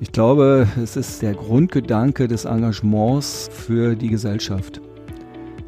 [0.00, 4.80] Ich glaube, es ist der Grundgedanke des Engagements für die Gesellschaft.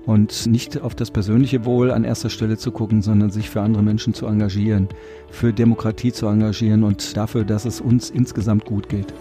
[0.06, 3.82] Und nicht auf das persönliche Wohl an erster Stelle zu gucken, sondern sich für andere
[3.82, 4.88] Menschen zu engagieren,
[5.30, 9.12] für Demokratie zu engagieren und dafür, dass es uns insgesamt gut geht.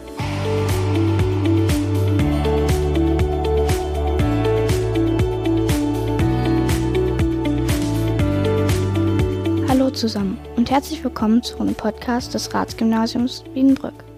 [9.68, 14.09] Hallo zusammen und herzlich willkommen zu einem Podcast des Ratsgymnasiums Wiedenbrück.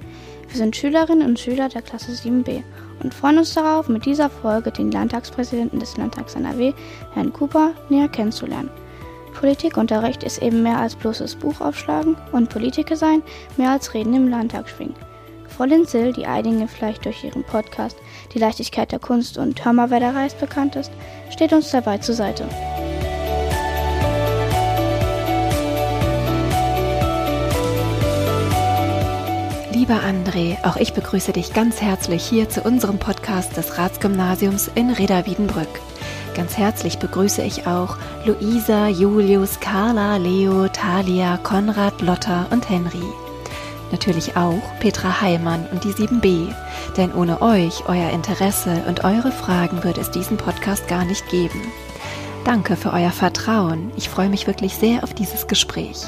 [0.51, 2.61] Wir sind Schülerinnen und Schüler der Klasse 7b
[3.01, 6.73] und freuen uns darauf, mit dieser Folge den Landtagspräsidenten des Landtags NRW,
[7.13, 8.69] Herrn Cooper, näher kennenzulernen.
[9.33, 13.23] Politikunterricht ist eben mehr als bloßes Buch aufschlagen und Politiker sein
[13.55, 14.95] mehr als Reden im Landtag schwingen.
[15.47, 17.95] Frau Linzel, die einigen vielleicht durch ihren Podcast
[18.33, 20.91] Die Leichtigkeit der Kunst und Hör mal, bekannt ist,
[21.29, 22.45] steht uns dabei zur Seite.
[29.91, 34.89] Lieber André, auch ich begrüße dich ganz herzlich hier zu unserem Podcast des Ratsgymnasiums in
[34.89, 35.67] Reda-Wiedenbrück.
[36.33, 43.03] Ganz herzlich begrüße ich auch Luisa, Julius, Carla, Leo, Thalia, Konrad, Lotta und Henry.
[43.91, 46.53] Natürlich auch Petra Heimann und die 7b,
[46.95, 51.61] denn ohne euch, euer Interesse und eure Fragen würde es diesen Podcast gar nicht geben.
[52.45, 53.91] Danke für euer Vertrauen.
[53.97, 56.05] Ich freue mich wirklich sehr auf dieses Gespräch.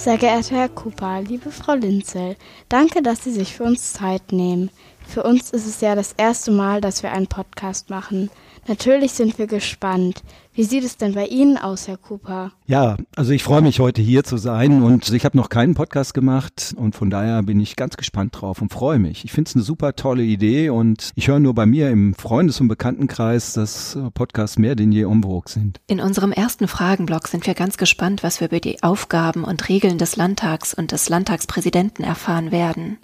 [0.00, 2.36] Sehr geehrter Herr Cooper, liebe Frau Linzel,
[2.70, 4.70] danke, dass Sie sich für uns Zeit nehmen.
[5.10, 8.30] Für uns ist es ja das erste Mal, dass wir einen Podcast machen.
[8.68, 10.22] Natürlich sind wir gespannt.
[10.54, 12.52] Wie sieht es denn bei Ihnen aus, Herr Cooper?
[12.66, 16.14] Ja, also ich freue mich heute hier zu sein und ich habe noch keinen Podcast
[16.14, 19.24] gemacht und von daher bin ich ganz gespannt drauf und freue mich.
[19.24, 22.60] Ich finde es eine super tolle Idee und ich höre nur bei mir im Freundes-
[22.60, 25.80] und Bekanntenkreis, dass Podcasts mehr denn je umwog sind.
[25.88, 29.98] In unserem ersten Fragenblock sind wir ganz gespannt, was wir über die Aufgaben und Regeln
[29.98, 32.98] des Landtags und des Landtagspräsidenten erfahren werden.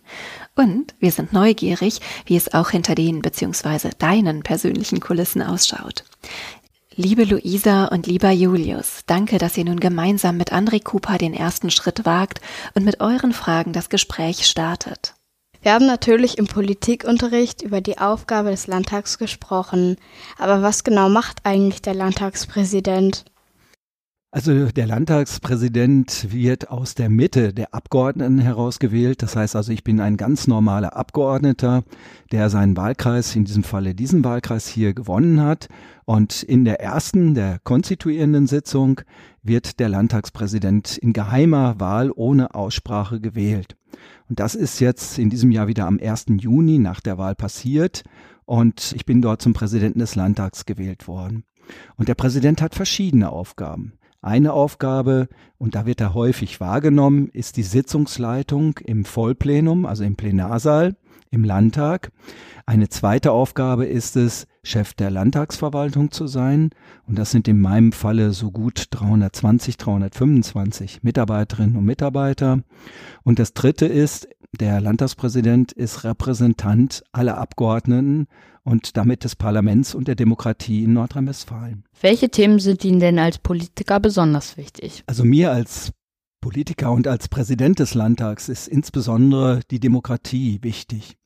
[0.57, 3.91] Und wir sind neugierig, wie es auch hinter den bzw.
[3.99, 6.05] deinen persönlichen Kulissen ausschaut.
[6.95, 11.71] Liebe Luisa und lieber Julius, danke, dass ihr nun gemeinsam mit André Cooper den ersten
[11.71, 12.41] Schritt wagt
[12.75, 15.13] und mit euren Fragen das Gespräch startet.
[15.61, 19.97] Wir haben natürlich im Politikunterricht über die Aufgabe des Landtags gesprochen.
[20.39, 23.27] Aber was genau macht eigentlich der Landtagspräsident?
[24.37, 29.23] Also der Landtagspräsident wird aus der Mitte der Abgeordneten herausgewählt.
[29.23, 31.85] Das heißt also, ich bin ein ganz normaler Abgeordneter,
[32.33, 35.69] der seinen Wahlkreis, in diesem Falle diesen Wahlkreis hier gewonnen hat.
[36.05, 39.01] Und in der ersten, der konstituierenden Sitzung
[39.43, 43.79] wird der Landtagspräsident in geheimer Wahl ohne Aussprache gewählt.
[44.29, 46.27] Und das ist jetzt in diesem Jahr wieder am 1.
[46.41, 48.03] Juni nach der Wahl passiert.
[48.45, 51.45] Und ich bin dort zum Präsidenten des Landtags gewählt worden.
[51.97, 53.95] Und der Präsident hat verschiedene Aufgaben.
[54.23, 55.29] Eine Aufgabe,
[55.59, 60.97] und da wird er häufig wahrgenommen, ist die Sitzungsleitung im Vollplenum, also im Plenarsaal
[61.31, 62.11] im Landtag.
[62.67, 66.71] Eine zweite Aufgabe ist es, Chef der Landtagsverwaltung zu sein.
[67.07, 72.61] Und das sind in meinem Falle so gut 320, 325 Mitarbeiterinnen und Mitarbeiter.
[73.23, 74.29] Und das dritte ist,
[74.61, 78.27] der Landtagspräsident ist Repräsentant aller Abgeordneten
[78.65, 81.85] und damit des Parlaments und der Demokratie in Nordrhein-Westfalen.
[82.01, 85.05] Welche Themen sind Ihnen denn als Politiker besonders wichtig?
[85.07, 85.93] Also mir als
[86.41, 91.17] Politiker und als Präsident des Landtags ist insbesondere die Demokratie wichtig.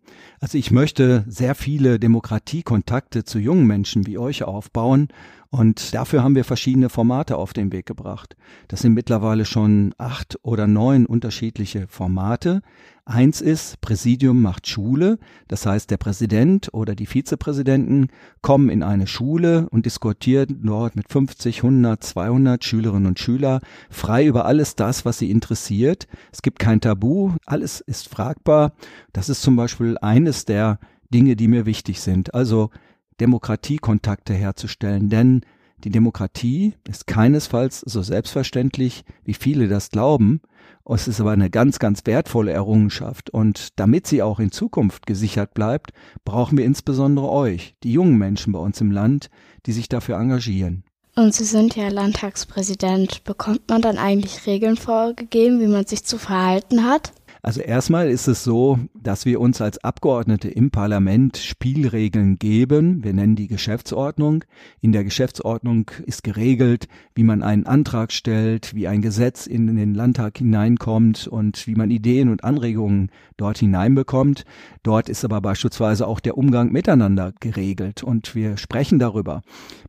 [0.42, 5.08] Also ich möchte sehr viele Demokratiekontakte zu jungen Menschen wie euch aufbauen
[5.50, 8.36] und dafür haben wir verschiedene Formate auf den Weg gebracht.
[8.66, 12.62] Das sind mittlerweile schon acht oder neun unterschiedliche Formate.
[13.10, 15.18] Eins ist, Präsidium macht Schule.
[15.48, 18.06] Das heißt, der Präsident oder die Vizepräsidenten
[18.40, 24.26] kommen in eine Schule und diskutieren dort mit 50, 100, 200 Schülerinnen und Schülern frei
[24.26, 26.06] über alles das, was sie interessiert.
[26.30, 27.32] Es gibt kein Tabu.
[27.46, 28.74] Alles ist fragbar.
[29.12, 30.78] Das ist zum Beispiel eines der
[31.12, 32.32] Dinge, die mir wichtig sind.
[32.32, 32.70] Also
[33.18, 35.40] Demokratiekontakte herzustellen, denn
[35.84, 40.40] die Demokratie ist keinesfalls so selbstverständlich, wie viele das glauben.
[40.88, 43.30] Es ist aber eine ganz, ganz wertvolle Errungenschaft.
[43.30, 45.92] Und damit sie auch in Zukunft gesichert bleibt,
[46.24, 49.30] brauchen wir insbesondere euch, die jungen Menschen bei uns im Land,
[49.66, 50.84] die sich dafür engagieren.
[51.16, 53.24] Und Sie sind ja Landtagspräsident.
[53.24, 57.12] Bekommt man dann eigentlich Regeln vorgegeben, wie man sich zu verhalten hat?
[57.42, 63.02] Also erstmal ist es so, dass wir uns als Abgeordnete im Parlament Spielregeln geben.
[63.02, 64.44] Wir nennen die Geschäftsordnung.
[64.82, 69.94] In der Geschäftsordnung ist geregelt, wie man einen Antrag stellt, wie ein Gesetz in den
[69.94, 74.44] Landtag hineinkommt und wie man Ideen und Anregungen dort hineinbekommt.
[74.82, 79.40] Dort ist aber beispielsweise auch der Umgang miteinander geregelt und wir sprechen darüber.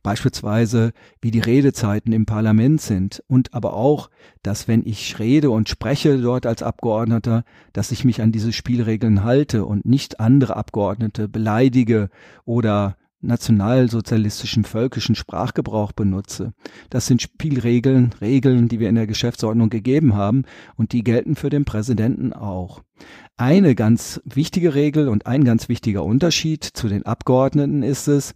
[0.02, 4.08] Beispielsweise, wie die Redezeiten im Parlament sind und aber auch,
[4.42, 7.41] dass wenn ich rede und spreche dort als Abgeordneter,
[7.72, 12.10] dass ich mich an diese Spielregeln halte und nicht andere Abgeordnete beleidige
[12.44, 16.52] oder nationalsozialistischen völkischen Sprachgebrauch benutze.
[16.90, 20.44] Das sind Spielregeln, Regeln, die wir in der Geschäftsordnung gegeben haben
[20.76, 22.82] und die gelten für den Präsidenten auch.
[23.36, 28.34] Eine ganz wichtige Regel und ein ganz wichtiger Unterschied zu den Abgeordneten ist es,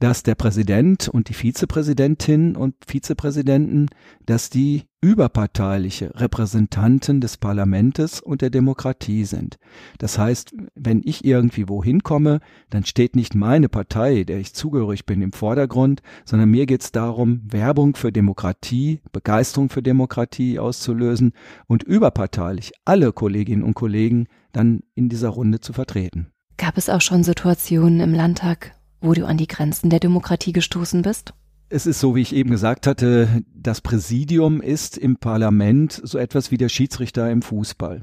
[0.00, 3.88] dass der Präsident und die Vizepräsidentin und Vizepräsidenten,
[4.26, 9.58] dass die überparteiliche Repräsentanten des Parlamentes und der Demokratie sind.
[9.98, 15.04] Das heißt, wenn ich irgendwie wohin komme, dann steht nicht meine Partei, der ich zugehörig
[15.04, 21.32] bin, im Vordergrund, sondern mir geht es darum, Werbung für Demokratie, Begeisterung für Demokratie auszulösen
[21.66, 26.28] und überparteilich alle Kolleginnen und Kollegen dann in dieser Runde zu vertreten.
[26.56, 28.74] Gab es auch schon Situationen im Landtag,
[29.04, 31.34] wo du an die Grenzen der Demokratie gestoßen bist?
[31.70, 36.50] Es ist so, wie ich eben gesagt hatte, das Präsidium ist im Parlament so etwas
[36.50, 38.02] wie der Schiedsrichter im Fußball.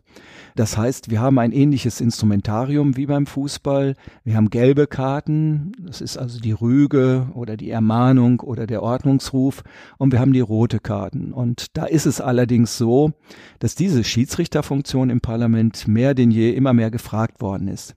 [0.55, 3.95] Das heißt, wir haben ein ähnliches Instrumentarium wie beim Fußball.
[4.23, 9.63] Wir haben gelbe Karten, das ist also die Rüge oder die Ermahnung oder der Ordnungsruf
[9.97, 11.31] und wir haben die rote Karten.
[11.31, 13.13] Und da ist es allerdings so,
[13.59, 17.95] dass diese Schiedsrichterfunktion im Parlament mehr denn je immer mehr gefragt worden ist.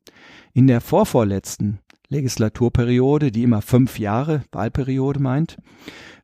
[0.53, 1.81] In der vorvorletzten
[2.15, 5.59] Legislaturperiode, die immer fünf Jahre Wahlperiode meint,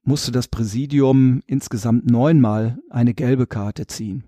[0.04, 4.24] musste das Präsidium insgesamt neunmal eine gelbe Karte ziehen.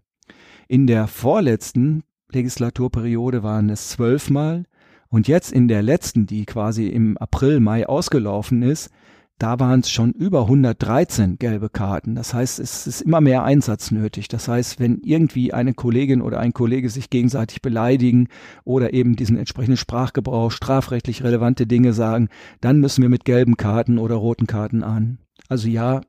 [0.66, 4.64] In der vorletzten Legislaturperiode waren es zwölfmal
[5.08, 8.90] und jetzt in der letzten, die quasi im April, Mai ausgelaufen ist,
[9.38, 12.14] da waren es schon über 113 gelbe Karten.
[12.14, 14.29] Das heißt, es ist immer mehr Einsatz nötig.
[14.29, 18.29] Das heißt, wenn irgendwie eine Kollegin oder ein Kollege sich gegenseitig beleidigen
[18.64, 22.29] oder eben diesen entsprechenden Sprachgebrauch, strafrechtlich relevante Dinge sagen,
[22.61, 25.19] dann müssen wir mit gelben Karten oder roten Karten an.
[25.49, 26.02] Also ja,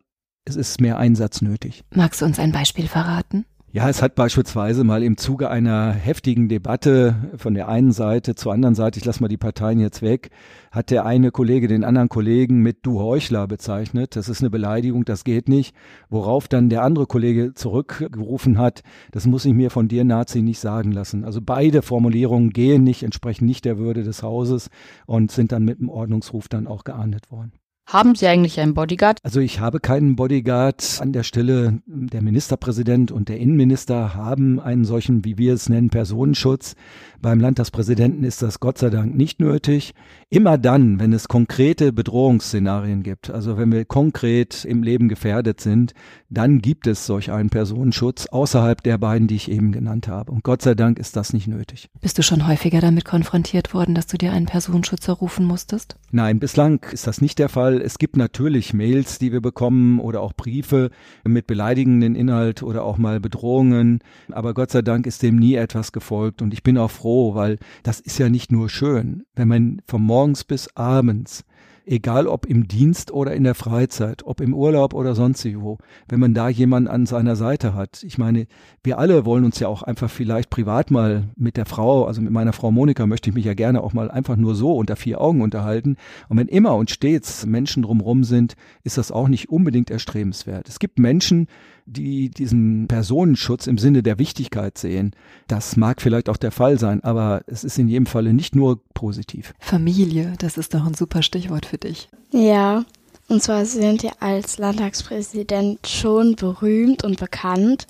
[0.45, 1.83] es ist mehr Einsatz nötig.
[1.95, 3.45] Magst du uns ein Beispiel verraten?
[3.75, 8.53] Ja, es hat beispielsweise mal im Zuge einer heftigen Debatte von der einen Seite zur
[8.53, 10.29] anderen Seite, ich lasse mal die Parteien jetzt weg,
[10.69, 14.15] hat der eine Kollege den anderen Kollegen mit Du Heuchler bezeichnet.
[14.15, 15.75] Das ist eine Beleidigung, das geht nicht.
[16.11, 20.59] Worauf dann der andere Kollege zurückgerufen hat, das muss ich mir von dir Nazi nicht
[20.59, 21.25] sagen lassen.
[21.25, 24.69] Also beide Formulierungen gehen nicht, entsprechen nicht der Würde des Hauses
[25.07, 27.53] und sind dann mit dem Ordnungsruf dann auch geahndet worden.
[27.85, 29.19] Haben Sie eigentlich einen Bodyguard?
[29.23, 31.81] Also ich habe keinen Bodyguard an der Stelle.
[31.85, 36.75] Der Ministerpräsident und der Innenminister haben einen solchen, wie wir es nennen, Personenschutz.
[37.21, 39.93] Beim Landtagspräsidenten ist das Gott sei Dank nicht nötig.
[40.29, 45.93] Immer dann, wenn es konkrete Bedrohungsszenarien gibt, also wenn wir konkret im Leben gefährdet sind,
[46.29, 50.31] dann gibt es solch einen Personenschutz außerhalb der beiden, die ich eben genannt habe.
[50.31, 51.89] Und Gott sei Dank ist das nicht nötig.
[52.01, 55.95] Bist du schon häufiger damit konfrontiert worden, dass du dir einen Personenschutz errufen musstest?
[56.11, 57.72] Nein, bislang ist das nicht der Fall.
[57.81, 60.89] Es gibt natürlich Mails, die wir bekommen oder auch Briefe
[61.23, 63.99] mit beleidigenden Inhalt oder auch mal Bedrohungen.
[64.31, 66.41] Aber Gott sei Dank ist dem nie etwas gefolgt.
[66.41, 70.01] Und ich bin auch froh, weil das ist ja nicht nur schön, wenn man von
[70.01, 71.45] morgens bis abends
[71.85, 75.77] egal ob im Dienst oder in der Freizeit, ob im Urlaub oder sonst wo,
[76.07, 78.03] wenn man da jemanden an seiner Seite hat.
[78.03, 78.47] Ich meine,
[78.83, 82.31] wir alle wollen uns ja auch einfach vielleicht privat mal mit der Frau, also mit
[82.31, 85.19] meiner Frau Monika möchte ich mich ja gerne auch mal einfach nur so unter vier
[85.19, 85.97] Augen unterhalten.
[86.29, 90.69] Und wenn immer und stets Menschen drumherum sind, ist das auch nicht unbedingt erstrebenswert.
[90.69, 91.47] Es gibt Menschen,
[91.85, 95.11] die diesen Personenschutz im Sinne der Wichtigkeit sehen.
[95.47, 98.79] Das mag vielleicht auch der Fall sein, aber es ist in jedem Falle nicht nur
[98.93, 99.53] positiv.
[99.59, 102.09] Familie, das ist doch ein super Stichwort für dich.
[102.31, 102.85] Ja,
[103.27, 107.87] und zwar sind ihr als Landtagspräsident schon berühmt und bekannt.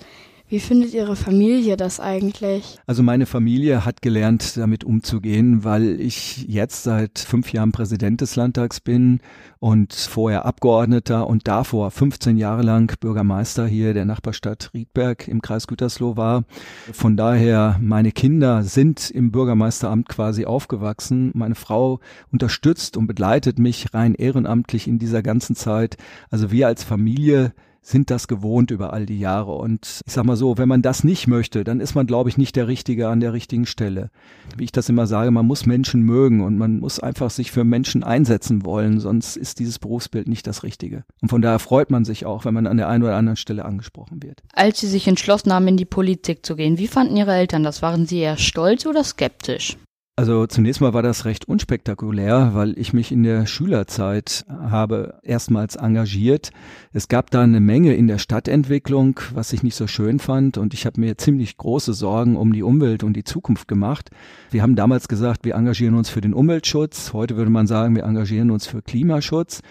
[0.54, 2.78] Wie findet Ihre Familie das eigentlich?
[2.86, 8.36] Also meine Familie hat gelernt, damit umzugehen, weil ich jetzt seit fünf Jahren Präsident des
[8.36, 9.18] Landtags bin
[9.58, 15.66] und vorher Abgeordneter und davor 15 Jahre lang Bürgermeister hier der Nachbarstadt Riedberg im Kreis
[15.66, 16.44] Gütersloh war.
[16.92, 21.32] Von daher, meine Kinder sind im Bürgermeisteramt quasi aufgewachsen.
[21.34, 21.98] Meine Frau
[22.30, 25.96] unterstützt und begleitet mich rein ehrenamtlich in dieser ganzen Zeit.
[26.30, 27.52] Also wir als Familie
[27.84, 29.52] sind das gewohnt über all die Jahre.
[29.52, 32.38] Und ich sag mal so, wenn man das nicht möchte, dann ist man, glaube ich,
[32.38, 34.10] nicht der Richtige an der richtigen Stelle.
[34.56, 37.62] Wie ich das immer sage, man muss Menschen mögen und man muss einfach sich für
[37.62, 41.04] Menschen einsetzen wollen, sonst ist dieses Berufsbild nicht das Richtige.
[41.20, 43.64] Und von daher freut man sich auch, wenn man an der einen oder anderen Stelle
[43.64, 44.42] angesprochen wird.
[44.54, 47.82] Als Sie sich entschlossen haben, in die Politik zu gehen, wie fanden Ihre Eltern das?
[47.82, 49.76] Waren Sie eher stolz oder skeptisch?
[50.16, 55.74] Also zunächst mal war das recht unspektakulär, weil ich mich in der Schülerzeit habe erstmals
[55.74, 56.50] engagiert.
[56.92, 60.72] Es gab da eine Menge in der Stadtentwicklung, was ich nicht so schön fand und
[60.72, 64.10] ich habe mir ziemlich große Sorgen um die Umwelt und die Zukunft gemacht.
[64.52, 67.12] Wir haben damals gesagt, wir engagieren uns für den Umweltschutz.
[67.12, 69.62] Heute würde man sagen, wir engagieren uns für Klimaschutz.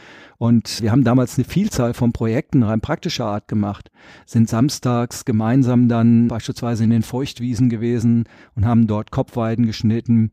[0.44, 3.90] Und wir haben damals eine Vielzahl von Projekten rein praktischer Art gemacht,
[4.26, 10.32] sind samstags gemeinsam dann beispielsweise in den Feuchtwiesen gewesen und haben dort Kopfweiden geschnitten.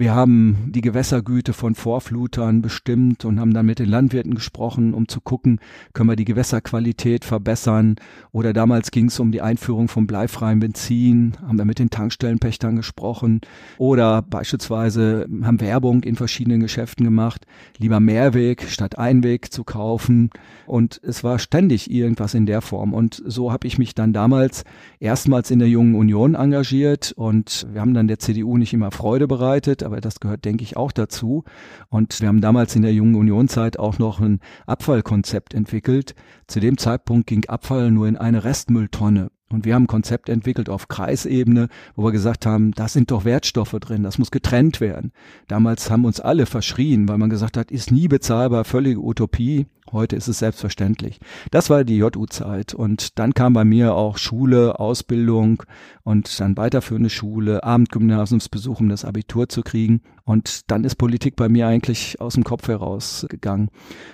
[0.00, 5.08] Wir haben die Gewässergüte von Vorflutern bestimmt und haben dann mit den Landwirten gesprochen, um
[5.08, 5.60] zu gucken,
[5.92, 7.96] können wir die Gewässerqualität verbessern.
[8.32, 12.76] Oder damals ging es um die Einführung von bleifreiem Benzin, haben wir mit den Tankstellenpächtern
[12.76, 13.42] gesprochen.
[13.76, 17.44] Oder beispielsweise haben Werbung in verschiedenen Geschäften gemacht,
[17.76, 20.30] lieber Mehrweg statt Einweg zu kaufen.
[20.66, 22.94] Und es war ständig irgendwas in der Form.
[22.94, 24.64] Und so habe ich mich dann damals
[24.98, 29.26] erstmals in der Jungen Union engagiert und wir haben dann der CDU nicht immer Freude
[29.26, 31.44] bereitet, aber das gehört, denke ich, auch dazu.
[31.88, 36.14] Und wir haben damals in der Jungen Unionzeit auch noch ein Abfallkonzept entwickelt.
[36.46, 39.30] Zu dem Zeitpunkt ging Abfall nur in eine Restmülltonne.
[39.52, 43.24] Und wir haben ein Konzept entwickelt auf Kreisebene, wo wir gesagt haben, da sind doch
[43.24, 45.12] Wertstoffe drin, das muss getrennt werden.
[45.48, 49.66] Damals haben uns alle verschrien, weil man gesagt hat, ist nie bezahlbar, völlige Utopie.
[49.92, 51.18] Heute ist es selbstverständlich.
[51.50, 52.74] Das war die JU-Zeit.
[52.74, 55.62] Und dann kam bei mir auch Schule, Ausbildung
[56.04, 60.02] und dann weiterführende Schule, Abendgymnasiumsbesuch, um das Abitur zu kriegen.
[60.24, 63.70] Und dann ist Politik bei mir eigentlich aus dem Kopf herausgegangen.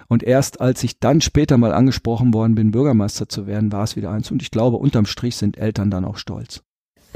[0.09, 3.97] Und erst als ich dann später mal angesprochen worden bin, Bürgermeister zu werden, war es
[3.97, 4.31] wieder eins.
[4.31, 6.66] Und ich glaube, unterm Strich sind Eltern dann auch stolz.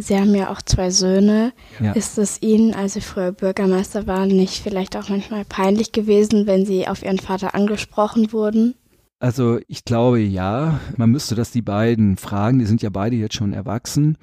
[0.00, 1.52] Sie haben ja auch zwei Söhne.
[1.80, 1.92] Ja.
[1.92, 6.66] Ist es Ihnen, als Sie früher Bürgermeister waren, nicht vielleicht auch manchmal peinlich gewesen, wenn
[6.66, 8.74] Sie auf Ihren Vater angesprochen wurden?
[9.18, 13.34] Also ich glaube ja, man müsste das die beiden fragen, die sind ja beide jetzt
[13.34, 14.16] schon erwachsen.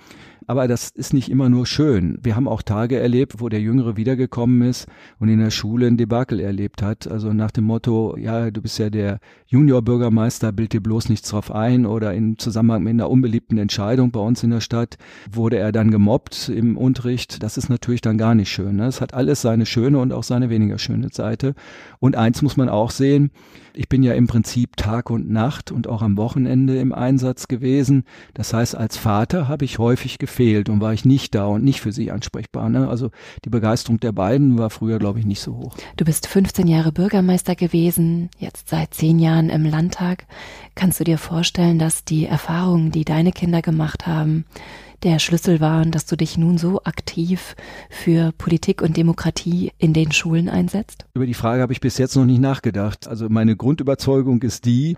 [0.49, 2.17] Aber das ist nicht immer nur schön.
[2.23, 4.87] Wir haben auch Tage erlebt, wo der Jüngere wiedergekommen ist
[5.19, 7.05] und in der Schule ein Debakel erlebt hat.
[7.05, 11.51] Also nach dem Motto, ja, du bist ja der Juniorbürgermeister, bild dir bloß nichts drauf
[11.51, 14.97] ein oder im Zusammenhang mit einer unbeliebten Entscheidung bei uns in der Stadt
[15.29, 17.43] wurde er dann gemobbt im Unterricht.
[17.43, 18.77] Das ist natürlich dann gar nicht schön.
[18.77, 18.87] Ne?
[18.87, 21.55] Es hat alles seine schöne und auch seine weniger schöne Seite.
[21.99, 23.31] Und eins muss man auch sehen,
[23.77, 28.03] ich bin ja im Prinzip Tag und Nacht und auch am Wochenende im Einsatz gewesen.
[28.34, 31.81] Das heißt, als Vater habe ich häufig gefehlt und war ich nicht da und nicht
[31.81, 32.69] für sie ansprechbar.
[32.69, 32.89] Ne?
[32.89, 33.12] Also
[33.46, 35.75] die Begeisterung der beiden war früher, glaube ich, nicht so hoch.
[35.96, 40.25] Du bist 15 Jahre Bürgermeister gewesen, jetzt seit zehn Jahren im Landtag.
[40.75, 44.46] Kannst du dir vorstellen, dass die Erfahrungen, die deine Kinder gemacht haben,
[45.03, 47.55] der Schlüssel waren, dass du dich nun so aktiv
[47.89, 51.05] für Politik und Demokratie in den Schulen einsetzt?
[51.13, 53.07] Über die Frage habe ich bis jetzt noch nicht nachgedacht.
[53.07, 54.97] Also meine Grundüberzeugung ist die,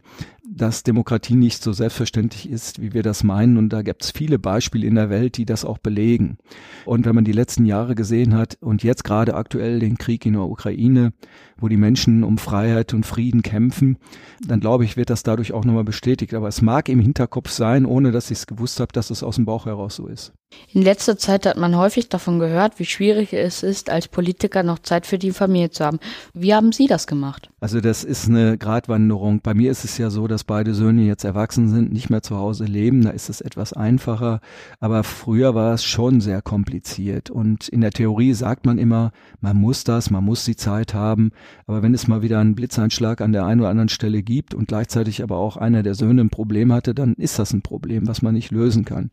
[0.52, 3.58] dass Demokratie nicht so selbstverständlich ist, wie wir das meinen.
[3.58, 6.38] Und da gibt es viele Beispiele in der Welt, die das auch belegen.
[6.86, 10.34] Und wenn man die letzten Jahre gesehen hat und jetzt gerade aktuell den Krieg in
[10.34, 11.14] der Ukraine,
[11.60, 13.98] wo die Menschen um Freiheit und Frieden kämpfen,
[14.46, 16.34] dann glaube ich, wird das dadurch auch nochmal bestätigt.
[16.34, 19.36] Aber es mag im Hinterkopf sein, ohne dass ich es gewusst habe, dass es aus
[19.36, 20.34] dem Bauch heraus so ist.
[20.74, 24.80] In letzter Zeit hat man häufig davon gehört, wie schwierig es ist, als Politiker noch
[24.80, 26.00] Zeit für die Familie zu haben.
[26.34, 27.52] Wie haben Sie das gemacht?
[27.60, 29.42] Also das ist eine Gratwanderung.
[29.42, 32.36] Bei mir ist es ja so, dass beide Söhne jetzt erwachsen sind, nicht mehr zu
[32.36, 33.04] Hause leben.
[33.04, 34.42] Da ist es etwas einfacher.
[34.80, 37.30] Aber früher war es schon sehr kompliziert.
[37.30, 39.12] Und in der Theorie sagt man immer,
[39.42, 41.32] man muss das, man muss die Zeit haben.
[41.68, 44.68] Aber wenn es mal wieder einen Blitzeinschlag an der einen oder anderen Stelle gibt und
[44.68, 48.22] gleichzeitig aber auch einer der Söhne ein Problem hatte, dann ist das ein Problem, was
[48.22, 49.12] man nicht lösen kann.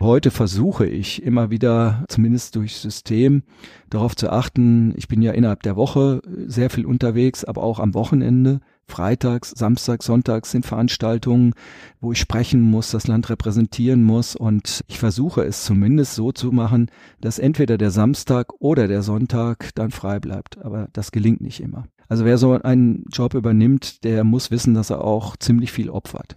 [0.00, 3.42] Heute versuche ich immer wieder, zumindest durch System,
[3.90, 4.92] darauf zu achten.
[4.96, 8.60] Ich bin ja innerhalb der Woche sehr viel unterwegs, aber auch am Wochenende.
[8.86, 11.54] Freitags, Samstags, Sonntags sind Veranstaltungen,
[12.00, 16.52] wo ich sprechen muss, das Land repräsentieren muss und ich versuche es zumindest so zu
[16.52, 20.58] machen, dass entweder der Samstag oder der Sonntag dann frei bleibt.
[20.64, 21.86] Aber das gelingt nicht immer.
[22.08, 26.36] Also wer so einen Job übernimmt, der muss wissen, dass er auch ziemlich viel opfert.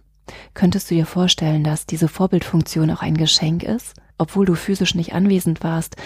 [0.54, 3.94] Könntest du dir vorstellen, dass diese Vorbildfunktion auch ein Geschenk ist?
[4.18, 5.96] Obwohl du physisch nicht anwesend warst,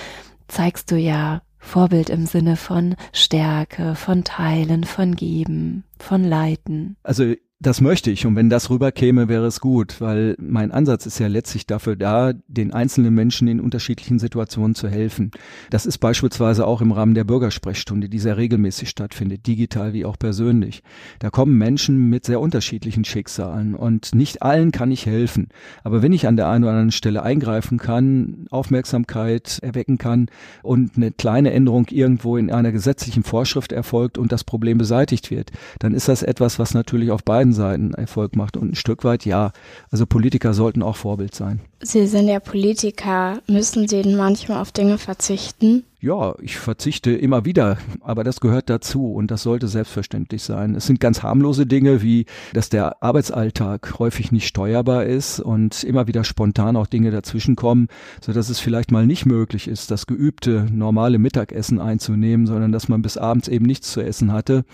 [0.48, 6.96] zeigst du ja Vorbild im Sinne von Stärke, von Teilen, von Geben, von Leiten.
[7.02, 11.20] Also das möchte ich und wenn das rüberkäme, wäre es gut, weil mein Ansatz ist
[11.20, 15.30] ja letztlich dafür da, den einzelnen Menschen in unterschiedlichen Situationen zu helfen.
[15.70, 20.18] Das ist beispielsweise auch im Rahmen der Bürgersprechstunde, die sehr regelmäßig stattfindet, digital wie auch
[20.18, 20.82] persönlich.
[21.20, 25.48] Da kommen Menschen mit sehr unterschiedlichen Schicksalen und nicht allen kann ich helfen.
[25.84, 30.26] Aber wenn ich an der einen oder anderen Stelle eingreifen kann, Aufmerksamkeit erwecken kann
[30.64, 35.52] und eine kleine Änderung irgendwo in einer gesetzlichen Vorschrift erfolgt und das Problem beseitigt wird,
[35.78, 38.56] dann ist das etwas, was natürlich auf beiden beiden Seiten Erfolg macht.
[38.56, 39.52] Und ein Stück weit ja.
[39.90, 41.60] Also Politiker sollten auch Vorbild sein.
[41.80, 43.40] Sie sind ja Politiker.
[43.46, 45.84] Müssen Sie denn manchmal auf Dinge verzichten?
[46.02, 50.74] Ja, ich verzichte immer wieder, aber das gehört dazu und das sollte selbstverständlich sein.
[50.74, 56.08] Es sind ganz harmlose Dinge wie, dass der Arbeitsalltag häufig nicht steuerbar ist und immer
[56.08, 57.86] wieder spontan auch Dinge dazwischenkommen,
[58.20, 62.88] so dass es vielleicht mal nicht möglich ist, das geübte normale Mittagessen einzunehmen, sondern dass
[62.88, 64.64] man bis abends eben nichts zu essen hatte.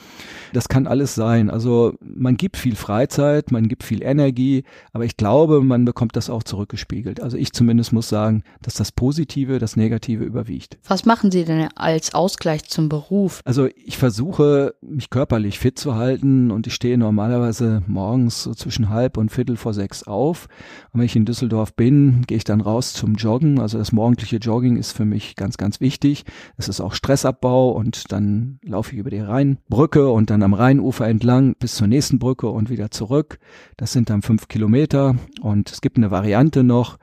[0.54, 1.50] Das kann alles sein.
[1.50, 6.30] Also man gibt viel Freizeit, man gibt viel Energie, aber ich glaube, man bekommt das
[6.30, 7.20] auch zurückgespiegelt.
[7.20, 10.78] Also ich zumindest muss sagen, dass das Positive, das Negative überwiegt.
[10.86, 13.40] Was machen Sie denn als Ausgleich zum Beruf?
[13.44, 18.88] Also ich versuche, mich körperlich fit zu halten und ich stehe normalerweise morgens so zwischen
[18.88, 20.46] halb und viertel vor sechs auf.
[20.92, 23.58] Und wenn ich in Düsseldorf bin, gehe ich dann raus zum Joggen.
[23.58, 26.24] Also das morgendliche Jogging ist für mich ganz, ganz wichtig.
[26.56, 31.08] Es ist auch Stressabbau und dann laufe ich über die Rheinbrücke und dann am Rheinufer
[31.08, 33.40] entlang bis zur nächsten Brücke und wieder zurück.
[33.76, 36.96] Das sind dann fünf Kilometer und es gibt eine Variante noch,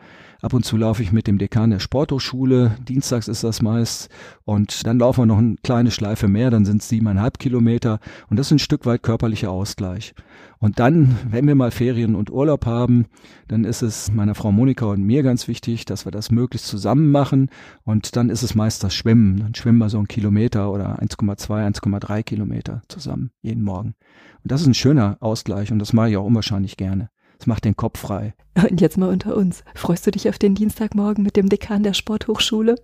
[0.46, 2.78] Ab und zu laufe ich mit dem Dekan der Sporthochschule.
[2.88, 4.10] Dienstags ist das meist.
[4.44, 6.52] Und dann laufen wir noch eine kleine Schleife mehr.
[6.52, 7.98] Dann sind es siebeneinhalb Kilometer.
[8.30, 10.14] Und das ist ein Stück weit körperlicher Ausgleich.
[10.60, 13.08] Und dann, wenn wir mal Ferien und Urlaub haben,
[13.48, 17.10] dann ist es meiner Frau Monika und mir ganz wichtig, dass wir das möglichst zusammen
[17.10, 17.50] machen.
[17.84, 19.40] Und dann ist es meist das Schwimmen.
[19.40, 23.96] Dann schwimmen wir so einen Kilometer oder 1,2, 1,3 Kilometer zusammen jeden Morgen.
[24.44, 27.10] Und das ist ein schöner Ausgleich und das mache ich auch unwahrscheinlich gerne.
[27.40, 28.34] Es macht den Kopf frei.
[28.70, 29.64] Und jetzt mal unter uns.
[29.74, 32.76] Freust du dich auf den Dienstagmorgen mit dem Dekan der Sporthochschule?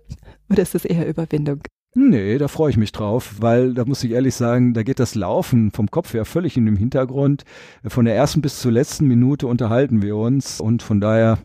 [0.50, 1.62] Oder ist das eher Überwindung?
[1.94, 5.14] Nee, da freue ich mich drauf, weil da muss ich ehrlich sagen, da geht das
[5.14, 7.44] Laufen vom Kopf her völlig in den Hintergrund.
[7.86, 11.38] Von der ersten bis zur letzten Minute unterhalten wir uns und von daher,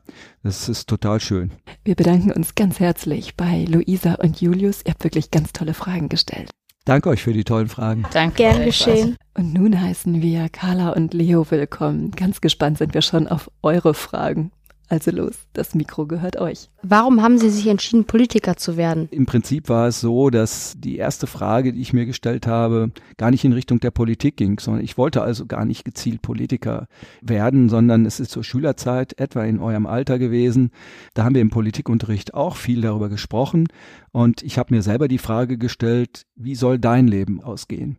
[0.44, 1.52] das ist total schön.
[1.84, 4.84] Wir bedanken uns ganz herzlich bei Luisa und Julius.
[4.86, 6.50] Ihr habt wirklich ganz tolle Fragen gestellt.
[6.88, 8.06] Danke euch für die tollen Fragen.
[8.14, 8.38] Danke.
[8.38, 9.18] Gern geschehen.
[9.34, 12.12] Und nun heißen wir Carla und Leo willkommen.
[12.12, 14.54] Ganz gespannt sind wir schon auf eure Fragen.
[14.90, 16.70] Also los, das Mikro gehört euch.
[16.82, 19.10] Warum haben Sie sich entschieden, Politiker zu werden?
[19.12, 23.30] Im Prinzip war es so, dass die erste Frage, die ich mir gestellt habe, gar
[23.30, 26.88] nicht in Richtung der Politik ging, sondern ich wollte also gar nicht gezielt Politiker
[27.22, 30.72] werden, sondern es ist zur Schülerzeit etwa in eurem Alter gewesen.
[31.14, 33.68] Da haben wir im Politikunterricht auch viel darüber gesprochen
[34.12, 37.98] und ich habe mir selber die Frage gestellt, wie soll dein Leben ausgehen?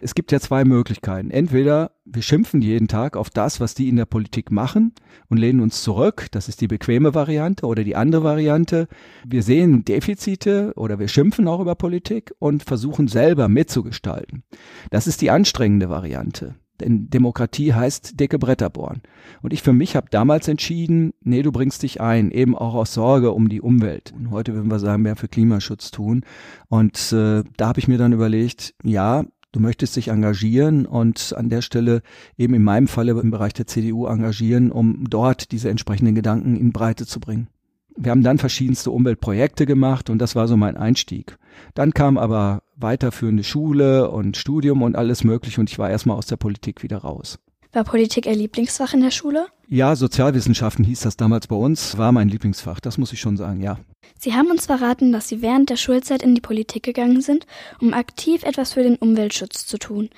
[0.00, 1.30] Es gibt ja zwei Möglichkeiten.
[1.30, 4.92] Entweder wir schimpfen jeden Tag auf das, was die in der Politik machen
[5.28, 6.25] und lehnen uns zurück.
[6.30, 8.88] Das ist die bequeme Variante oder die andere Variante.
[9.26, 14.42] Wir sehen Defizite oder wir schimpfen auch über Politik und versuchen selber mitzugestalten.
[14.90, 16.54] Das ist die anstrengende Variante.
[16.80, 19.02] Denn Demokratie heißt dicke Bretter bohren.
[19.42, 22.92] Und ich für mich habe damals entschieden, nee, du bringst dich ein, eben auch aus
[22.92, 24.12] Sorge um die Umwelt.
[24.16, 26.24] Und heute würden wir sagen, mehr für Klimaschutz tun.
[26.68, 29.24] Und äh, da habe ich mir dann überlegt, ja,
[29.56, 32.02] du möchtest dich engagieren und an der Stelle
[32.36, 36.72] eben in meinem Falle im Bereich der CDU engagieren, um dort diese entsprechenden Gedanken in
[36.72, 37.48] Breite zu bringen.
[37.96, 41.38] Wir haben dann verschiedenste Umweltprojekte gemacht und das war so mein Einstieg.
[41.72, 46.26] Dann kam aber weiterführende Schule und Studium und alles mögliche und ich war erstmal aus
[46.26, 47.38] der Politik wieder raus.
[47.76, 49.48] War Politik Ihr Lieblingsfach in der Schule?
[49.68, 53.60] Ja, Sozialwissenschaften hieß das damals bei uns, war mein Lieblingsfach, das muss ich schon sagen,
[53.60, 53.78] ja.
[54.18, 57.46] Sie haben uns verraten, dass Sie während der Schulzeit in die Politik gegangen sind,
[57.78, 60.08] um aktiv etwas für den Umweltschutz zu tun.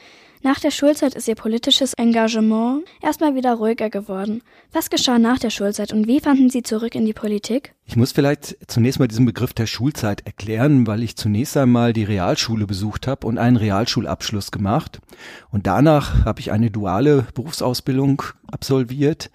[0.42, 4.42] Nach der Schulzeit ist ihr politisches Engagement erstmal wieder ruhiger geworden.
[4.72, 7.74] Was geschah nach der Schulzeit und wie fanden Sie zurück in die Politik?
[7.85, 12.05] Ich muss vielleicht zunächst mal diesen Begriff der Schulzeit erklären, weil ich zunächst einmal die
[12.05, 15.01] Realschule besucht habe und einen Realschulabschluss gemacht.
[15.51, 19.31] Und danach habe ich eine duale Berufsausbildung absolviert,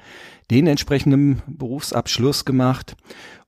[0.51, 2.95] den entsprechenden Berufsabschluss gemacht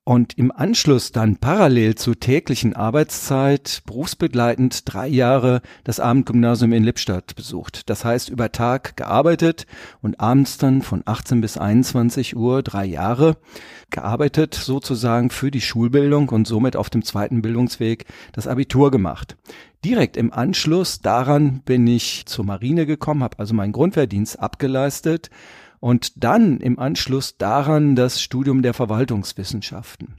[0.05, 7.35] und im Anschluss dann parallel zur täglichen Arbeitszeit berufsbegleitend drei Jahre das Abendgymnasium in Lippstadt
[7.35, 7.89] besucht.
[7.89, 9.65] Das heißt, über Tag gearbeitet
[10.03, 13.37] und abends dann von 18 bis 21 Uhr drei Jahre
[13.89, 19.35] gearbeitet, sozusagen für die Schulbildung und somit auf dem zweiten Bildungsweg das Abitur gemacht.
[19.83, 25.31] Direkt im Anschluss daran bin ich zur Marine gekommen, habe also meinen Grundwehrdienst abgeleistet
[25.85, 30.15] und dann im Anschluss daran das Studium der Verwaltungswissenschaften.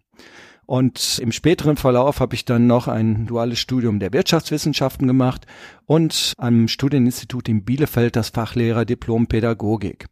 [0.64, 5.44] Und im späteren Verlauf habe ich dann noch ein duales Studium der Wirtschaftswissenschaften gemacht
[5.85, 10.07] und am Studieninstitut in Bielefeld das Fachlehrer Diplom Pädagogik.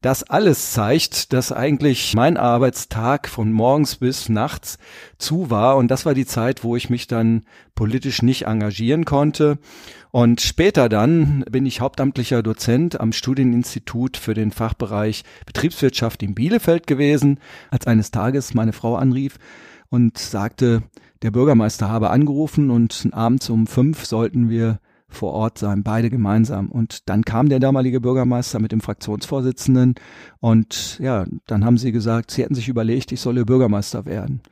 [0.00, 4.78] Das alles zeigt, dass eigentlich mein Arbeitstag von morgens bis nachts
[5.18, 9.58] zu war und das war die Zeit, wo ich mich dann politisch nicht engagieren konnte.
[10.14, 16.86] Und später dann bin ich hauptamtlicher Dozent am Studieninstitut für den Fachbereich Betriebswirtschaft in Bielefeld
[16.86, 19.40] gewesen, als eines Tages meine Frau anrief
[19.88, 20.84] und sagte,
[21.22, 26.68] der Bürgermeister habe angerufen und abends um fünf sollten wir vor Ort sein, beide gemeinsam.
[26.68, 29.96] Und dann kam der damalige Bürgermeister mit dem Fraktionsvorsitzenden
[30.38, 34.42] und ja, dann haben sie gesagt, sie hätten sich überlegt, ich solle Bürgermeister werden.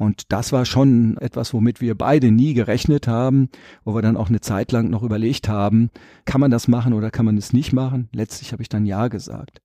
[0.00, 3.50] Und das war schon etwas, womit wir beide nie gerechnet haben,
[3.84, 5.90] wo wir dann auch eine Zeit lang noch überlegt haben,
[6.24, 8.08] kann man das machen oder kann man es nicht machen?
[8.14, 9.60] Letztlich habe ich dann Ja gesagt.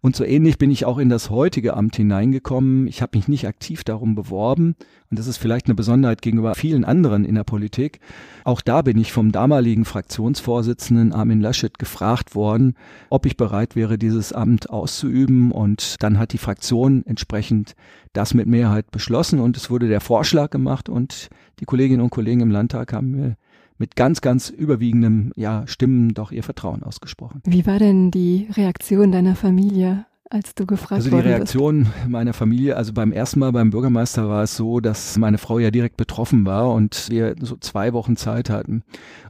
[0.00, 2.86] Und so ähnlich bin ich auch in das heutige Amt hineingekommen.
[2.86, 4.76] Ich habe mich nicht aktiv darum beworben.
[5.10, 8.00] Und das ist vielleicht eine Besonderheit gegenüber vielen anderen in der Politik.
[8.44, 12.74] Auch da bin ich vom damaligen Fraktionsvorsitzenden Armin Laschet gefragt worden,
[13.10, 15.52] ob ich bereit wäre, dieses Amt auszuüben.
[15.52, 17.74] Und dann hat die Fraktion entsprechend
[18.12, 21.28] das mit Mehrheit beschlossen und es wurde der Vorschlag gemacht und
[21.60, 23.36] die Kolleginnen und Kollegen im Landtag haben mir
[23.80, 27.40] mit ganz, ganz überwiegendem ja, Stimmen doch ihr Vertrauen ausgesprochen.
[27.44, 30.04] Wie war denn die Reaktion deiner Familie?
[30.30, 32.08] als du gefragt Also die Reaktion bist.
[32.08, 35.72] meiner Familie, also beim ersten Mal beim Bürgermeister war es so, dass meine Frau ja
[35.72, 38.84] direkt betroffen war und wir so zwei Wochen Zeit hatten.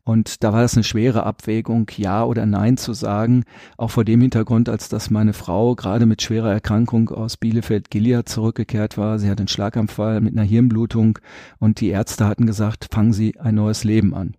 [0.04, 3.44] Und da war das eine schwere Abwägung, ja oder nein zu sagen,
[3.78, 8.98] auch vor dem Hintergrund, als dass meine Frau gerade mit schwerer Erkrankung aus Bielefeld-Gilead zurückgekehrt
[8.98, 9.18] war.
[9.18, 11.18] Sie hat einen Schlaganfall mit einer Hirnblutung
[11.58, 14.34] und die Ärzte hatten gesagt, fangen Sie ein neues Leben an.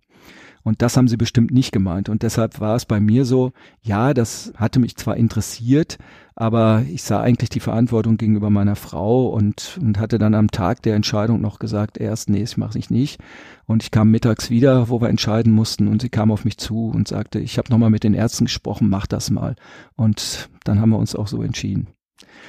[0.64, 2.08] Und das haben sie bestimmt nicht gemeint.
[2.08, 5.98] Und deshalb war es bei mir so, ja, das hatte mich zwar interessiert,
[6.34, 10.82] aber ich sah eigentlich die Verantwortung gegenüber meiner Frau und, und hatte dann am Tag
[10.82, 13.20] der Entscheidung noch gesagt, erst, nee, ich mache ich nicht.
[13.66, 16.88] Und ich kam mittags wieder, wo wir entscheiden mussten und sie kam auf mich zu
[16.88, 19.56] und sagte, ich habe nochmal mit den Ärzten gesprochen, mach das mal.
[19.96, 21.88] Und dann haben wir uns auch so entschieden.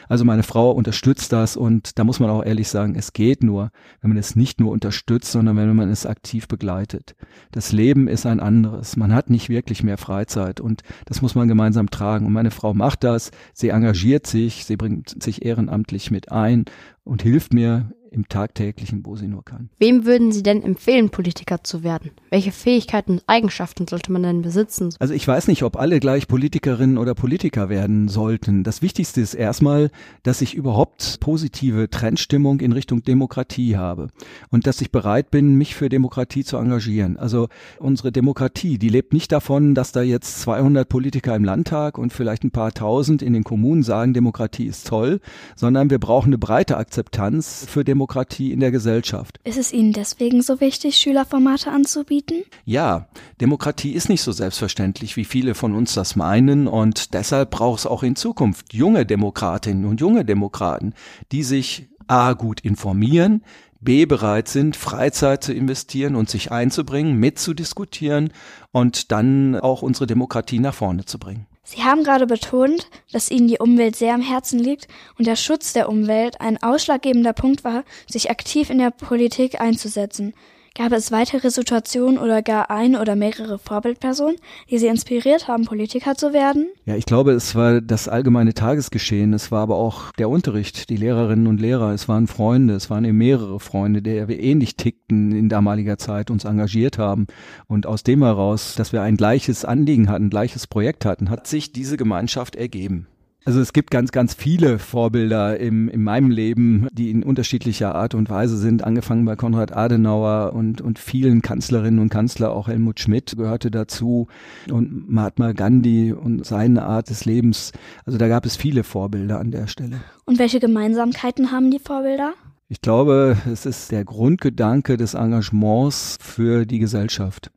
[0.08, 3.72] Also meine Frau unterstützt das und da muss man auch ehrlich sagen, es geht nur,
[4.02, 7.16] wenn man es nicht nur unterstützt, sondern wenn man es aktiv begleitet.
[7.52, 8.98] Das Leben ist ein anderes.
[8.98, 12.26] Man hat nicht wirklich mehr Freizeit und das muss man gemeinsam tragen.
[12.26, 16.66] Und meine Frau macht das, sie engagiert sich, sie bringt sich ehrenamtlich mit ein
[17.04, 19.70] und hilft mir im tagtäglichen, wo sie nur kann.
[19.80, 22.12] Wem würden Sie denn empfehlen, Politiker zu werden?
[22.30, 24.94] Welche Fähigkeiten und Eigenschaften sollte man denn besitzen?
[25.00, 28.64] Also ich weiß nicht, ob alle gleich Politikerinnen oder Politiker werden sollten.
[28.64, 29.90] Das Wichtigste ist erstmal,
[30.24, 34.10] dass ich überhaupt positive Trendstimmung in Richtung Demokratie habe
[34.50, 37.18] und dass ich bereit bin, mich für Demokratie zu engagieren.
[37.18, 37.48] Also
[37.80, 42.44] unsere Demokratie, die lebt nicht davon, dass da jetzt 200 Politiker im Landtag und vielleicht
[42.44, 45.20] ein paar tausend in den Kommunen sagen, Demokratie ist toll,
[45.56, 49.40] sondern wir brauchen eine breite Akzeptanz für Demokratie Demokratie in der Gesellschaft.
[49.46, 52.44] Ist es Ihnen deswegen so wichtig, Schülerformate anzubieten?
[52.66, 53.08] Ja,
[53.40, 57.86] Demokratie ist nicht so selbstverständlich, wie viele von uns das meinen und deshalb braucht es
[57.86, 60.94] auch in Zukunft junge Demokratinnen und junge Demokraten,
[61.32, 63.42] die sich A gut informieren,
[63.80, 68.34] B bereit sind, Freizeit zu investieren und sich einzubringen, mitzudiskutieren
[68.74, 71.48] und dann auch unsere Demokratie nach vorne zu bringen.
[71.64, 75.72] Sie haben gerade betont, dass Ihnen die Umwelt sehr am Herzen liegt und der Schutz
[75.72, 80.34] der Umwelt ein ausschlaggebender Punkt war, sich aktiv in der Politik einzusetzen.
[80.76, 84.38] Gab es weitere Situationen oder gar ein oder mehrere Vorbildpersonen,
[84.72, 86.66] die Sie inspiriert haben, Politiker zu werden?
[86.86, 89.34] Ja, ich glaube, es war das allgemeine Tagesgeschehen.
[89.34, 91.92] Es war aber auch der Unterricht, die Lehrerinnen und Lehrer.
[91.94, 96.32] Es waren Freunde, es waren eben mehrere Freunde, die wir ähnlich tickten in damaliger Zeit,
[96.32, 97.28] uns engagiert haben.
[97.68, 101.46] Und aus dem heraus, dass wir ein gleiches Anliegen hatten, ein gleiches Projekt hatten, hat
[101.46, 103.06] sich diese Gemeinschaft ergeben.
[103.46, 108.16] Also es gibt ganz, ganz viele Vorbilder im, in meinem Leben, die in unterschiedlicher Art
[108.16, 113.02] und Weise sind, angefangen bei Konrad Adenauer und, und vielen Kanzlerinnen und Kanzler, auch Helmut
[113.02, 114.28] Schmidt gehörte dazu
[114.72, 117.74] und Mahatma Gandhi und seine Art des Lebens.
[118.06, 119.98] Also da gab es viele Vorbilder an der Stelle.
[120.24, 122.34] Und welche Gemeinsamkeiten haben die Vorbilder?
[122.70, 127.52] Ich glaube, es ist der Grundgedanke des Engagements für die Gesellschaft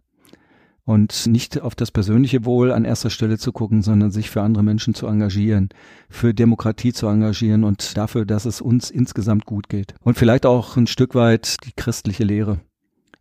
[0.87, 4.63] und nicht auf das persönliche Wohl an erster Stelle zu gucken, sondern sich für andere
[4.63, 5.69] Menschen zu engagieren,
[6.09, 9.95] für Demokratie zu engagieren und dafür, dass es uns insgesamt gut geht.
[10.01, 12.61] Und vielleicht auch ein Stück weit die christliche Lehre.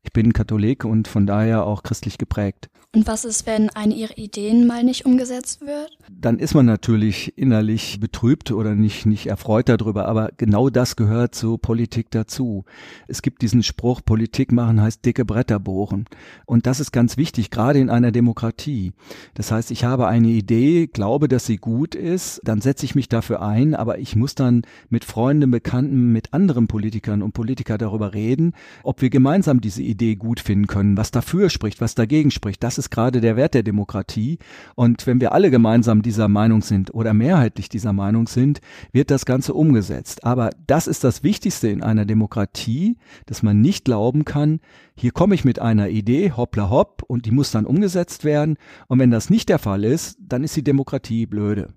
[0.03, 2.69] Ich bin Katholik und von daher auch christlich geprägt.
[2.95, 5.97] Und was ist, wenn eine ihrer Ideen mal nicht umgesetzt wird?
[6.09, 11.35] Dann ist man natürlich innerlich betrübt oder nicht, nicht erfreut darüber, aber genau das gehört
[11.35, 12.63] zur Politik dazu.
[13.09, 16.05] Es gibt diesen Spruch, Politik machen heißt dicke Bretter bohren.
[16.45, 18.93] Und das ist ganz wichtig, gerade in einer Demokratie.
[19.33, 23.09] Das heißt, ich habe eine Idee, glaube, dass sie gut ist, dann setze ich mich
[23.09, 28.13] dafür ein, aber ich muss dann mit Freunden, Bekannten, mit anderen Politikern und Politikern darüber
[28.13, 28.53] reden,
[28.83, 32.63] ob wir gemeinsam diese Idee gut finden können, was dafür spricht, was dagegen spricht.
[32.63, 34.37] Das ist ist gerade der Wert der Demokratie.
[34.75, 39.25] Und wenn wir alle gemeinsam dieser Meinung sind oder mehrheitlich dieser Meinung sind, wird das
[39.25, 40.23] Ganze umgesetzt.
[40.23, 44.59] Aber das ist das Wichtigste in einer Demokratie, dass man nicht glauben kann,
[44.97, 48.57] hier komme ich mit einer Idee, hoppla hopp, und die muss dann umgesetzt werden.
[48.87, 51.73] Und wenn das nicht der Fall ist, dann ist die Demokratie blöde.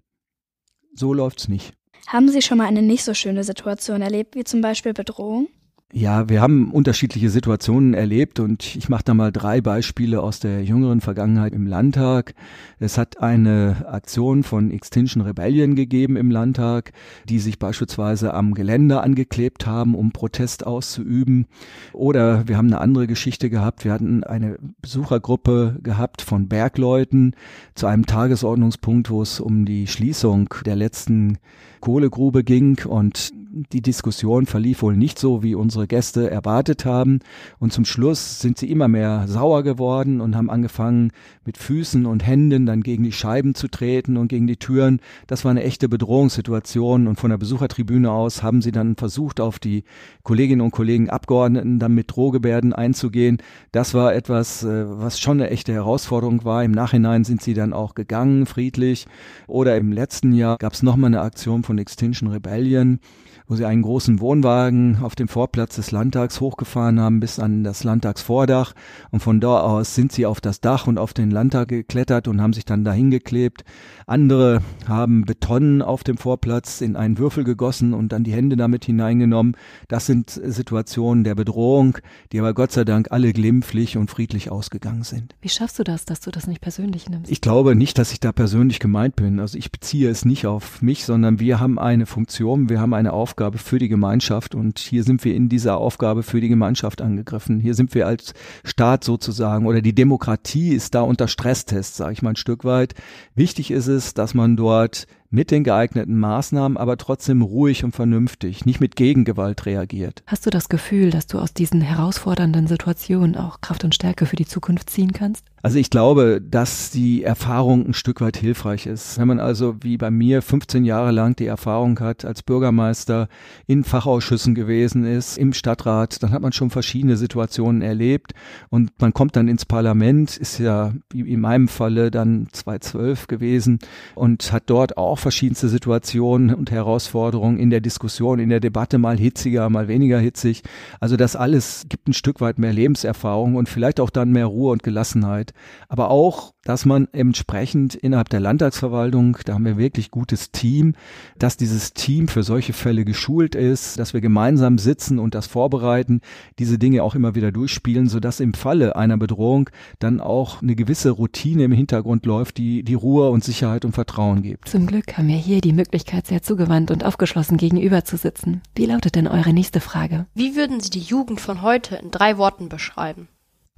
[0.94, 1.74] So läuft's nicht.
[2.06, 5.48] Haben Sie schon mal eine nicht so schöne Situation erlebt, wie zum Beispiel Bedrohung?
[5.90, 10.62] Ja, wir haben unterschiedliche Situationen erlebt und ich mache da mal drei Beispiele aus der
[10.62, 12.34] jüngeren Vergangenheit im Landtag.
[12.78, 16.92] Es hat eine Aktion von Extinction Rebellion gegeben im Landtag,
[17.26, 21.46] die sich beispielsweise am Gelände angeklebt haben, um Protest auszuüben.
[21.94, 23.86] Oder wir haben eine andere Geschichte gehabt.
[23.86, 27.34] Wir hatten eine Besuchergruppe gehabt von Bergleuten
[27.74, 31.38] zu einem Tagesordnungspunkt, wo es um die Schließung der letzten
[31.80, 33.32] Kohlegrube ging und
[33.72, 37.20] die Diskussion verlief wohl nicht so, wie unsere Gäste erwartet haben.
[37.58, 41.12] Und zum Schluss sind sie immer mehr sauer geworden und haben angefangen,
[41.44, 45.00] mit Füßen und Händen dann gegen die Scheiben zu treten und gegen die Türen.
[45.26, 47.06] Das war eine echte Bedrohungssituation.
[47.06, 49.84] Und von der Besuchertribüne aus haben sie dann versucht, auf die
[50.22, 53.38] Kolleginnen und Kollegen Abgeordneten dann mit Drohgebärden einzugehen.
[53.72, 56.64] Das war etwas, äh, was schon eine echte Herausforderung war.
[56.64, 59.06] Im Nachhinein sind sie dann auch gegangen, friedlich.
[59.46, 63.00] Oder im letzten Jahr gab es nochmal eine Aktion von Extinction Rebellion
[63.48, 67.82] wo sie einen großen Wohnwagen auf dem Vorplatz des Landtags hochgefahren haben bis an das
[67.82, 68.74] Landtagsvordach
[69.10, 72.42] und von dort aus sind sie auf das Dach und auf den Landtag geklettert und
[72.42, 73.64] haben sich dann dahin geklebt.
[74.06, 78.84] Andere haben Beton auf dem Vorplatz in einen Würfel gegossen und dann die Hände damit
[78.84, 79.56] hineingenommen.
[79.88, 81.98] Das sind Situationen der Bedrohung,
[82.32, 85.34] die aber Gott sei Dank alle glimpflich und friedlich ausgegangen sind.
[85.40, 87.30] Wie schaffst du das, dass du das nicht persönlich nimmst?
[87.30, 89.40] Ich glaube nicht, dass ich da persönlich gemeint bin.
[89.40, 93.14] Also ich beziehe es nicht auf mich, sondern wir haben eine Funktion, wir haben eine
[93.14, 97.00] Aufgabe Aufgabe für die Gemeinschaft und hier sind wir in dieser Aufgabe für die Gemeinschaft
[97.00, 97.60] angegriffen.
[97.60, 102.20] Hier sind wir als Staat sozusagen oder die Demokratie ist da unter Stresstest, sage ich
[102.20, 102.94] mal ein Stück weit.
[103.36, 108.64] Wichtig ist es, dass man dort mit den geeigneten Maßnahmen, aber trotzdem ruhig und vernünftig,
[108.64, 110.22] nicht mit Gegengewalt reagiert.
[110.26, 114.36] Hast du das Gefühl, dass du aus diesen herausfordernden Situationen auch Kraft und Stärke für
[114.36, 115.44] die Zukunft ziehen kannst?
[115.60, 119.18] Also ich glaube, dass die Erfahrung ein Stück weit hilfreich ist.
[119.18, 123.28] Wenn man also wie bei mir 15 Jahre lang die Erfahrung hat, als Bürgermeister
[123.66, 128.32] in Fachausschüssen gewesen ist, im Stadtrat, dann hat man schon verschiedene Situationen erlebt
[128.70, 133.80] und man kommt dann ins Parlament, ist ja wie in meinem Falle dann 2012 gewesen
[134.14, 138.98] und hat dort auch auch verschiedenste Situationen und Herausforderungen in der Diskussion, in der Debatte,
[138.98, 140.62] mal hitziger, mal weniger hitzig.
[141.00, 144.72] Also das alles gibt ein Stück weit mehr Lebenserfahrung und vielleicht auch dann mehr Ruhe
[144.72, 145.52] und Gelassenheit.
[145.88, 150.94] Aber auch, dass man entsprechend innerhalb der Landtagsverwaltung, da haben wir wirklich gutes Team,
[151.38, 156.20] dass dieses Team für solche Fälle geschult ist, dass wir gemeinsam sitzen und das vorbereiten,
[156.58, 161.10] diese Dinge auch immer wieder durchspielen, sodass im Falle einer Bedrohung dann auch eine gewisse
[161.10, 164.68] Routine im Hintergrund läuft, die die Ruhe und Sicherheit und Vertrauen gibt.
[164.68, 168.62] Zum Glück haben wir hier die Möglichkeit, sehr zugewandt und aufgeschlossen gegenüber zu sitzen.
[168.74, 170.26] Wie lautet denn eure nächste Frage?
[170.34, 173.28] Wie würden Sie die Jugend von heute in drei Worten beschreiben?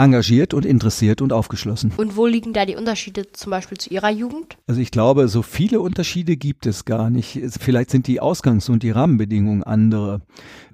[0.01, 1.93] Engagiert und interessiert und aufgeschlossen.
[1.97, 4.57] Und wo liegen da die Unterschiede zum Beispiel zu Ihrer Jugend?
[4.67, 7.39] Also ich glaube, so viele Unterschiede gibt es gar nicht.
[7.61, 10.23] Vielleicht sind die Ausgangs- und die Rahmenbedingungen andere.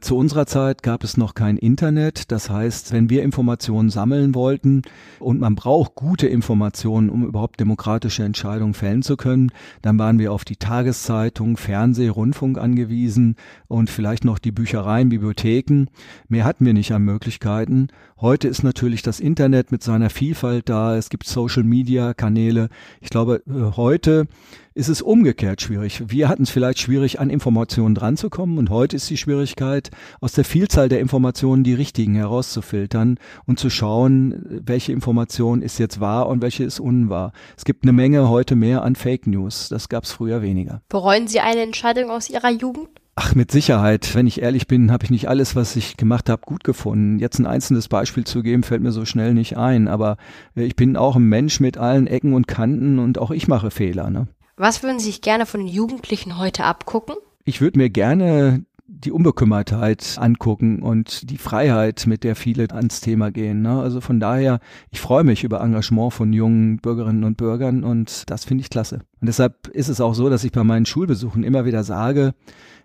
[0.00, 2.30] Zu unserer Zeit gab es noch kein Internet.
[2.30, 4.82] Das heißt, wenn wir Informationen sammeln wollten
[5.18, 9.50] und man braucht gute Informationen, um überhaupt demokratische Entscheidungen fällen zu können,
[9.82, 13.36] dann waren wir auf die Tageszeitung, Fernseh, Rundfunk angewiesen
[13.66, 15.86] und vielleicht noch die Büchereien, Bibliotheken.
[16.28, 17.88] Mehr hatten wir nicht an Möglichkeiten.
[18.18, 20.96] Heute ist natürlich das Internet mit seiner Vielfalt da.
[20.96, 22.68] Es gibt Social Media Kanäle.
[23.00, 24.26] Ich glaube, äh, heute
[24.74, 26.02] ist es umgekehrt schwierig.
[26.08, 30.44] Wir hatten es vielleicht schwierig, an Informationen dranzukommen und heute ist die Schwierigkeit, aus der
[30.44, 36.42] Vielzahl der Informationen die richtigen herauszufiltern und zu schauen, welche Information ist jetzt wahr und
[36.42, 37.32] welche ist unwahr.
[37.56, 39.70] Es gibt eine Menge heute mehr an Fake News.
[39.70, 40.82] Das gab es früher weniger.
[40.88, 42.90] Bereuen Sie eine Entscheidung aus Ihrer Jugend?
[43.18, 44.14] Ach, mit Sicherheit.
[44.14, 47.18] Wenn ich ehrlich bin, habe ich nicht alles, was ich gemacht habe, gut gefunden.
[47.18, 49.88] Jetzt ein einzelnes Beispiel zu geben, fällt mir so schnell nicht ein.
[49.88, 50.18] Aber
[50.54, 54.10] ich bin auch ein Mensch mit allen Ecken und Kanten und auch ich mache Fehler.
[54.10, 54.28] Ne?
[54.58, 57.16] Was würden Sie sich gerne von den Jugendlichen heute abgucken?
[57.46, 63.30] Ich würde mir gerne die Unbekümmertheit angucken und die Freiheit, mit der viele ans Thema
[63.30, 63.62] gehen.
[63.62, 63.80] Ne?
[63.80, 68.44] Also von daher, ich freue mich über Engagement von jungen Bürgerinnen und Bürgern und das
[68.44, 69.00] finde ich klasse.
[69.20, 72.34] Und deshalb ist es auch so, dass ich bei meinen Schulbesuchen immer wieder sage,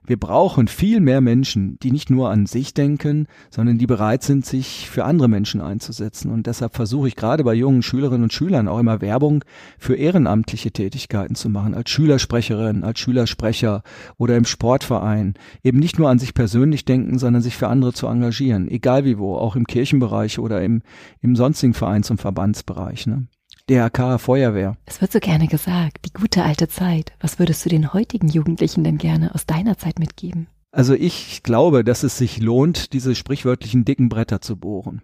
[0.06, 4.46] wir brauchen viel mehr Menschen, die nicht nur an sich denken, sondern die bereit sind,
[4.46, 6.32] sich für andere Menschen einzusetzen.
[6.32, 9.44] Und deshalb versuche ich gerade bei jungen Schülerinnen und Schülern auch immer Werbung
[9.78, 13.84] für ehrenamtliche Tätigkeiten zu machen, als Schülersprecherin, als Schülersprecher
[14.18, 15.36] oder im Sportverein.
[15.64, 19.20] Eben nicht nur an sich persönlich denken, sondern sich für andere zu engagieren, egal wie
[19.20, 20.82] wo, auch im Kirchenbereich oder im,
[21.22, 23.06] im sonstigen Vereins- und Verbandsbereich.
[23.06, 23.28] Ne?
[23.72, 24.76] DRK, Feuerwehr.
[24.86, 27.14] Es wird so gerne gesagt, die gute alte Zeit.
[27.22, 30.48] Was würdest du den heutigen Jugendlichen denn gerne aus deiner Zeit mitgeben?
[30.74, 35.04] Also ich glaube, dass es sich lohnt, diese sprichwörtlichen dicken Bretter zu bohren.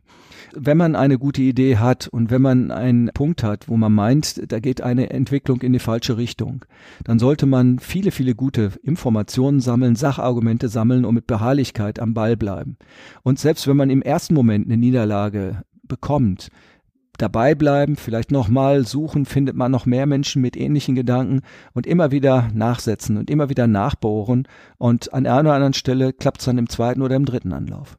[0.53, 4.51] Wenn man eine gute Idee hat und wenn man einen Punkt hat, wo man meint,
[4.51, 6.65] da geht eine Entwicklung in die falsche Richtung,
[7.05, 12.35] dann sollte man viele, viele gute Informationen sammeln, Sachargumente sammeln und mit Beharrlichkeit am Ball
[12.35, 12.75] bleiben.
[13.23, 16.49] Und selbst wenn man im ersten Moment eine Niederlage bekommt,
[17.17, 21.41] dabei bleiben, vielleicht nochmal suchen, findet man noch mehr Menschen mit ähnlichen Gedanken
[21.73, 26.39] und immer wieder nachsetzen und immer wieder nachbohren und an einer oder anderen Stelle klappt
[26.39, 27.97] es dann im zweiten oder im dritten Anlauf.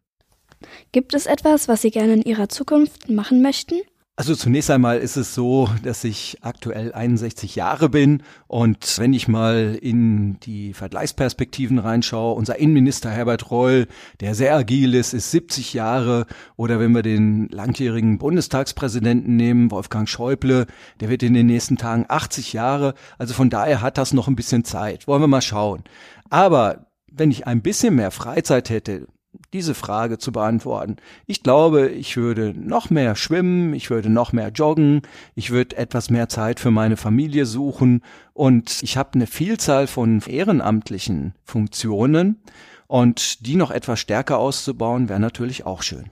[0.92, 3.76] Gibt es etwas, was Sie gerne in Ihrer Zukunft machen möchten?
[4.18, 9.28] Also zunächst einmal ist es so, dass ich aktuell 61 Jahre bin und wenn ich
[9.28, 13.87] mal in die Vergleichsperspektiven reinschaue, unser Innenminister Herbert Reul,
[14.18, 16.26] der sehr agil ist, ist 70 Jahre
[16.57, 20.66] oder wenn wir den langjährigen Bundestagspräsidenten nehmen, Wolfgang Schäuble,
[20.98, 24.35] der wird in den nächsten Tagen 80 Jahre, also von daher hat das noch ein
[24.35, 25.07] bisschen Zeit.
[25.07, 25.85] Wollen wir mal schauen.
[26.28, 29.07] Aber wenn ich ein bisschen mehr Freizeit hätte,
[29.52, 30.96] diese Frage zu beantworten.
[31.26, 35.02] Ich glaube, ich würde noch mehr schwimmen, ich würde noch mehr joggen,
[35.34, 38.02] ich würde etwas mehr Zeit für meine Familie suchen
[38.34, 42.42] und ich habe eine Vielzahl von ehrenamtlichen Funktionen
[42.87, 46.11] und die noch etwas stärker auszubauen, wäre natürlich auch schön.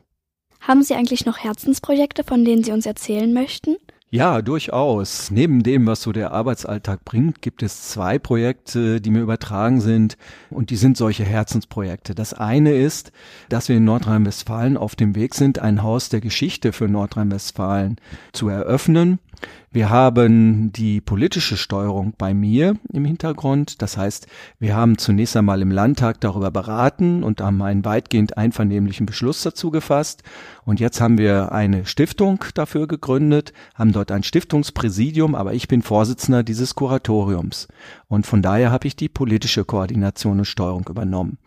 [0.61, 3.77] Haben Sie eigentlich noch Herzensprojekte, von denen Sie uns erzählen möchten?
[4.09, 5.33] Ja, durchaus.
[5.33, 10.17] Neben dem, was so der Arbeitsalltag bringt, gibt es zwei Projekte, die mir übertragen sind
[10.49, 12.15] und die sind solche Herzensprojekte.
[12.15, 13.11] Das eine ist,
[13.49, 17.97] dass wir in Nordrhein-Westfalen auf dem Weg sind, ein Haus der Geschichte für Nordrhein-Westfalen
[18.33, 19.19] zu eröffnen.
[19.71, 23.83] Wir haben die politische Steuerung bei mir im Hintergrund.
[23.83, 24.27] Das heißt,
[24.59, 29.71] wir haben zunächst einmal im Landtag darüber beraten und haben einen weitgehend einvernehmlichen Beschluss dazu
[29.71, 30.23] gefasst.
[30.65, 35.83] Und jetzt haben wir eine Stiftung dafür gegründet, haben dort ein Stiftungspräsidium, aber ich bin
[35.83, 37.69] Vorsitzender dieses Kuratoriums.
[38.09, 41.39] Und von daher habe ich die politische Koordination und Steuerung übernommen.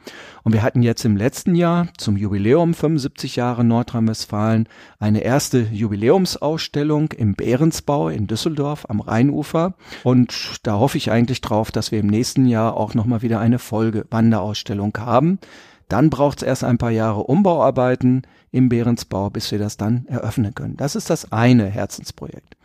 [0.43, 4.67] Und wir hatten jetzt im letzten Jahr zum Jubiläum 75 Jahre Nordrhein-Westfalen
[4.99, 9.75] eine erste Jubiläumsausstellung im Behrensbau in Düsseldorf am Rheinufer.
[10.03, 13.59] Und da hoffe ich eigentlich drauf, dass wir im nächsten Jahr auch nochmal wieder eine
[13.59, 15.39] Folge Wanderausstellung haben.
[15.87, 20.53] Dann braucht es erst ein paar Jahre Umbauarbeiten im Behrensbau, bis wir das dann eröffnen
[20.53, 20.75] können.
[20.75, 22.58] Das ist das eine Herzensprojekt.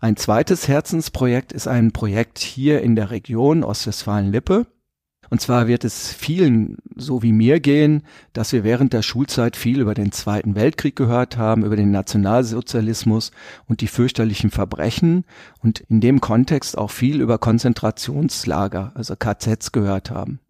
[0.00, 4.66] Ein zweites Herzensprojekt ist ein Projekt hier in der Region Ostwestfalen-Lippe.
[5.30, 9.80] Und zwar wird es vielen so wie mir gehen, dass wir während der Schulzeit viel
[9.80, 13.32] über den Zweiten Weltkrieg gehört haben, über den Nationalsozialismus
[13.66, 15.24] und die fürchterlichen Verbrechen
[15.60, 20.40] und in dem Kontext auch viel über Konzentrationslager, also KZs gehört haben.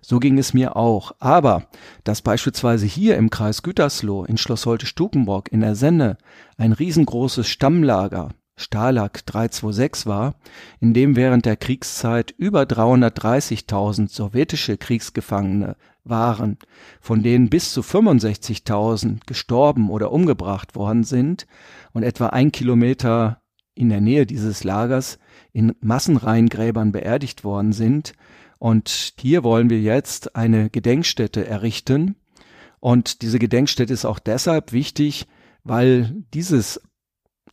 [0.00, 1.12] So ging es mir auch.
[1.18, 1.66] Aber
[2.04, 6.18] dass beispielsweise hier im Kreis Gütersloh in Schloss Holte-Stukenburg in der Senne
[6.56, 10.34] ein riesengroßes Stammlager Stalag 326 war,
[10.80, 16.58] in dem während der Kriegszeit über 330.000 sowjetische Kriegsgefangene waren,
[17.00, 21.46] von denen bis zu 65.000 gestorben oder umgebracht worden sind
[21.92, 23.42] und etwa ein Kilometer
[23.74, 25.18] in der Nähe dieses Lagers
[25.52, 28.14] in Massenreihengräbern beerdigt worden sind.
[28.58, 32.16] Und hier wollen wir jetzt eine Gedenkstätte errichten.
[32.80, 35.26] Und diese Gedenkstätte ist auch deshalb wichtig,
[35.62, 36.80] weil dieses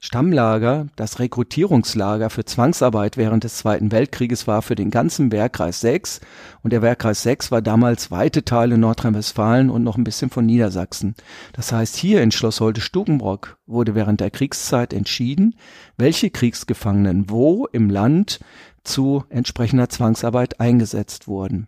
[0.06, 6.20] Stammlager, das Rekrutierungslager für Zwangsarbeit während des Zweiten Weltkrieges war für den ganzen Wehrkreis 6
[6.62, 11.16] und der Wehrkreis 6 war damals weite Teile Nordrhein-Westfalen und noch ein bisschen von Niedersachsen.
[11.54, 15.56] Das heißt, hier in Schloss Holte-Stukenbrock wurde während der Kriegszeit entschieden,
[15.96, 18.42] welche Kriegsgefangenen wo im Land
[18.84, 21.68] zu entsprechender Zwangsarbeit eingesetzt wurden.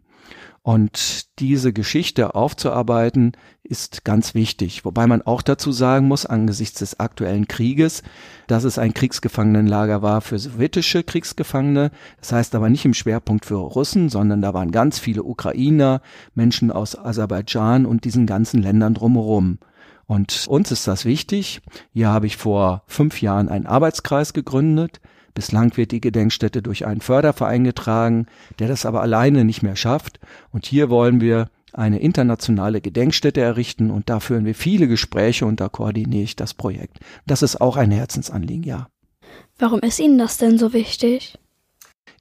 [0.66, 4.84] Und diese Geschichte aufzuarbeiten ist ganz wichtig.
[4.84, 8.02] Wobei man auch dazu sagen muss, angesichts des aktuellen Krieges,
[8.48, 11.92] dass es ein Kriegsgefangenenlager war für sowjetische Kriegsgefangene.
[12.20, 16.02] Das heißt aber nicht im Schwerpunkt für Russen, sondern da waren ganz viele Ukrainer,
[16.34, 19.60] Menschen aus Aserbaidschan und diesen ganzen Ländern drumherum.
[20.08, 21.62] Und uns ist das wichtig.
[21.94, 25.00] Hier habe ich vor fünf Jahren einen Arbeitskreis gegründet,
[25.36, 28.26] Bislang wird die Gedenkstätte durch einen Förderverein getragen,
[28.58, 30.20] der das aber alleine nicht mehr schafft.
[30.52, 35.60] Und hier wollen wir eine internationale Gedenkstätte errichten und da führen wir viele Gespräche und
[35.60, 37.00] da koordiniere ich das Projekt.
[37.28, 38.88] Das ist auch ein Herzensanliegen, ja.
[39.60, 41.38] Warum ist Ihnen das denn so wichtig?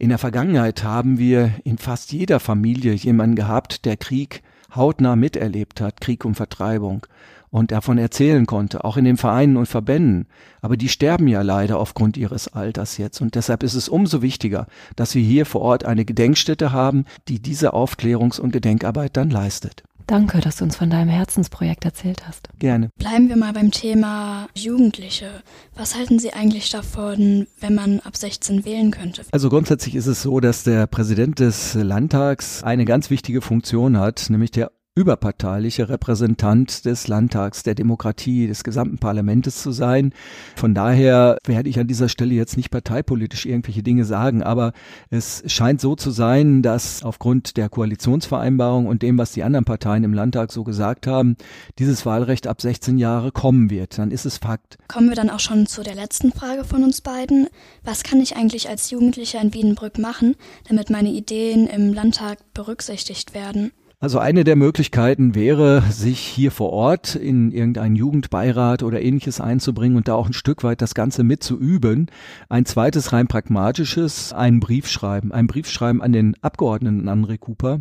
[0.01, 4.43] In der Vergangenheit haben wir in fast jeder Familie jemanden gehabt, der Krieg
[4.75, 7.07] hautnah miterlebt hat, Krieg und Vertreibung
[7.55, 10.27] und davon erzählen konnte, auch in den Vereinen und Verbänden.
[10.61, 13.21] Aber die sterben ja leider aufgrund ihres Alters jetzt.
[13.21, 17.39] Und deshalb ist es umso wichtiger, dass wir hier vor Ort eine Gedenkstätte haben, die
[17.39, 19.85] diese Aufklärungs- und Gedenkarbeit dann leistet.
[20.09, 22.49] Danke, dass du uns von deinem Herzensprojekt erzählt hast.
[22.59, 22.91] Gerne.
[22.99, 25.31] Bleiben wir mal beim Thema Jugendliche.
[25.77, 29.23] Was halten Sie eigentlich davon, wenn man ab 16 wählen könnte?
[29.31, 34.29] Also grundsätzlich ist es so, dass der Präsident des Landtags eine ganz wichtige Funktion hat,
[34.29, 40.13] nämlich der überparteiliche Repräsentant des Landtags, der Demokratie, des gesamten Parlamentes zu sein.
[40.55, 44.73] Von daher werde ich an dieser Stelle jetzt nicht parteipolitisch irgendwelche Dinge sagen, aber
[45.11, 50.05] es scheint so zu sein, dass aufgrund der Koalitionsvereinbarung und dem, was die anderen Parteien
[50.05, 51.37] im Landtag so gesagt haben,
[51.81, 53.99] dieses Wahlrecht ab 16 Jahre kommen wird.
[53.99, 54.79] Dann ist es Fakt.
[54.87, 57.49] Kommen wir dann auch schon zu der letzten Frage von uns beiden.
[57.83, 60.37] Was kann ich eigentlich als Jugendlicher in Wiedenbrück machen,
[60.69, 63.73] damit meine Ideen im Landtag berücksichtigt werden?
[64.05, 69.97] Also eine der Möglichkeiten wäre, sich hier vor Ort in irgendeinen Jugendbeirat oder ähnliches einzubringen
[69.97, 72.11] und da auch ein Stück weit das Ganze mitzuüben.
[72.51, 75.33] Ein zweites rein pragmatisches, einen Brief schreiben.
[75.33, 77.79] Ein Brief schreiben an den Abgeordneten André Cooper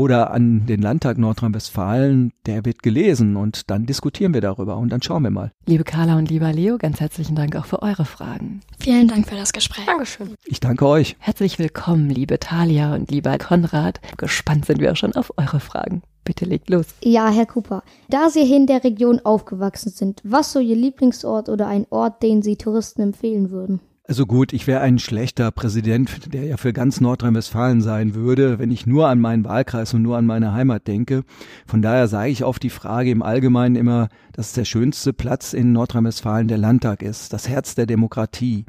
[0.00, 2.32] oder an den Landtag Nordrhein-Westfalen.
[2.46, 5.52] Der wird gelesen und dann diskutieren wir darüber und dann schauen wir mal.
[5.66, 8.60] Liebe Carla und lieber Leo, ganz herzlichen Dank auch für eure Fragen.
[8.78, 9.84] Vielen Dank für das Gespräch.
[9.84, 10.34] Dankeschön.
[10.46, 11.16] Ich danke euch.
[11.18, 14.00] Herzlich willkommen, liebe Talia und lieber Konrad.
[14.16, 16.00] Gespannt sind wir auch schon auf eure Fragen.
[16.24, 16.86] Bitte legt los.
[17.02, 17.82] Ja, Herr Cooper.
[18.08, 22.22] Da Sie hier in der Region aufgewachsen sind, was so Ihr Lieblingsort oder ein Ort,
[22.22, 23.80] den Sie Touristen empfehlen würden?
[24.10, 28.72] Also gut, ich wäre ein schlechter Präsident, der ja für ganz Nordrhein-Westfalen sein würde, wenn
[28.72, 31.22] ich nur an meinen Wahlkreis und nur an meine Heimat denke.
[31.64, 35.70] Von daher sage ich auf die Frage im Allgemeinen immer, dass der schönste Platz in
[35.70, 38.64] Nordrhein-Westfalen der Landtag ist, das Herz der Demokratie.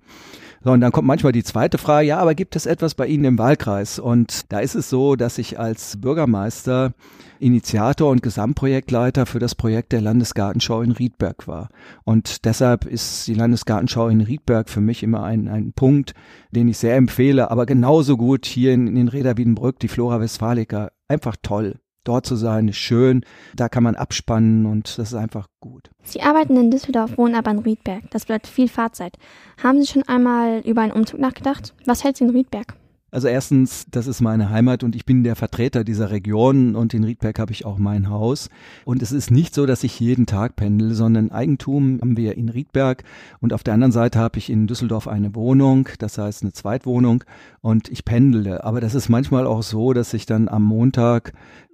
[0.64, 3.26] So, und dann kommt manchmal die zweite Frage, ja, aber gibt es etwas bei Ihnen
[3.26, 3.98] im Wahlkreis?
[3.98, 6.94] Und da ist es so, dass ich als Bürgermeister
[7.40, 11.70] Initiator und Gesamtprojektleiter für das Projekt der Landesgartenschau in Riedberg war.
[12.04, 16.14] Und deshalb ist die Landesgartenschau in Riedberg für mich immer ein, ein Punkt,
[16.52, 20.92] den ich sehr empfehle, aber genauso gut hier in, in Reda Wiedenbrück, die Flora Westfalica.
[21.08, 21.81] Einfach toll.
[22.04, 23.24] Dort zu sein ist schön,
[23.56, 25.92] da kann man abspannen und das ist einfach gut.
[26.02, 28.10] Sie arbeiten in Düsseldorf, wohnen aber in Riedberg.
[28.10, 29.18] Das bleibt viel Fahrzeit.
[29.62, 31.76] Haben Sie schon einmal über einen Umzug nachgedacht?
[31.86, 32.76] Was hält Sie in Riedberg?
[33.14, 37.04] Also erstens, das ist meine Heimat und ich bin der Vertreter dieser Region und in
[37.04, 38.50] Riedberg habe ich auch mein Haus.
[38.86, 42.48] Und es ist nicht so, dass ich jeden Tag pendel, sondern Eigentum haben wir in
[42.48, 43.04] Riedberg
[43.42, 47.26] und auf der anderen Seite habe ich in Düsseldorf eine Wohnung, das heißt eine Zweitwohnung
[47.60, 48.64] und ich pendele.
[48.64, 51.34] Aber das ist manchmal auch so, dass ich dann am Montag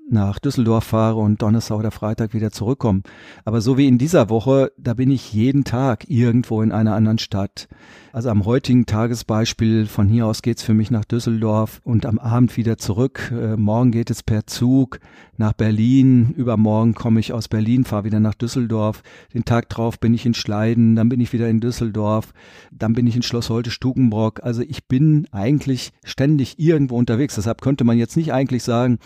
[0.09, 3.01] nach Düsseldorf fahre und Donnerstag oder Freitag wieder zurückkomme.
[3.45, 7.19] Aber so wie in dieser Woche, da bin ich jeden Tag irgendwo in einer anderen
[7.19, 7.67] Stadt.
[8.13, 12.57] Also am heutigen Tagesbeispiel, von hier aus geht's für mich nach Düsseldorf und am Abend
[12.57, 13.31] wieder zurück.
[13.31, 14.99] Äh, morgen geht es per Zug
[15.35, 16.33] nach Berlin.
[16.35, 19.03] Übermorgen komme ich aus Berlin, fahre wieder nach Düsseldorf.
[19.33, 22.33] Den Tag drauf bin ich in Schleiden, dann bin ich wieder in Düsseldorf,
[22.71, 24.41] dann bin ich in Schloss Holte Stukenbrock.
[24.41, 27.35] Also ich bin eigentlich ständig irgendwo unterwegs.
[27.35, 28.99] Deshalb könnte man jetzt nicht eigentlich sagen,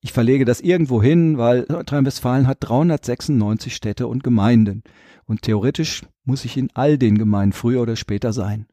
[0.00, 4.82] ich verlege das irgendwo hin, weil Nordrhein-Westfalen hat 396 Städte und Gemeinden.
[5.26, 8.66] Und theoretisch muss ich in all den Gemeinden früher oder später sein.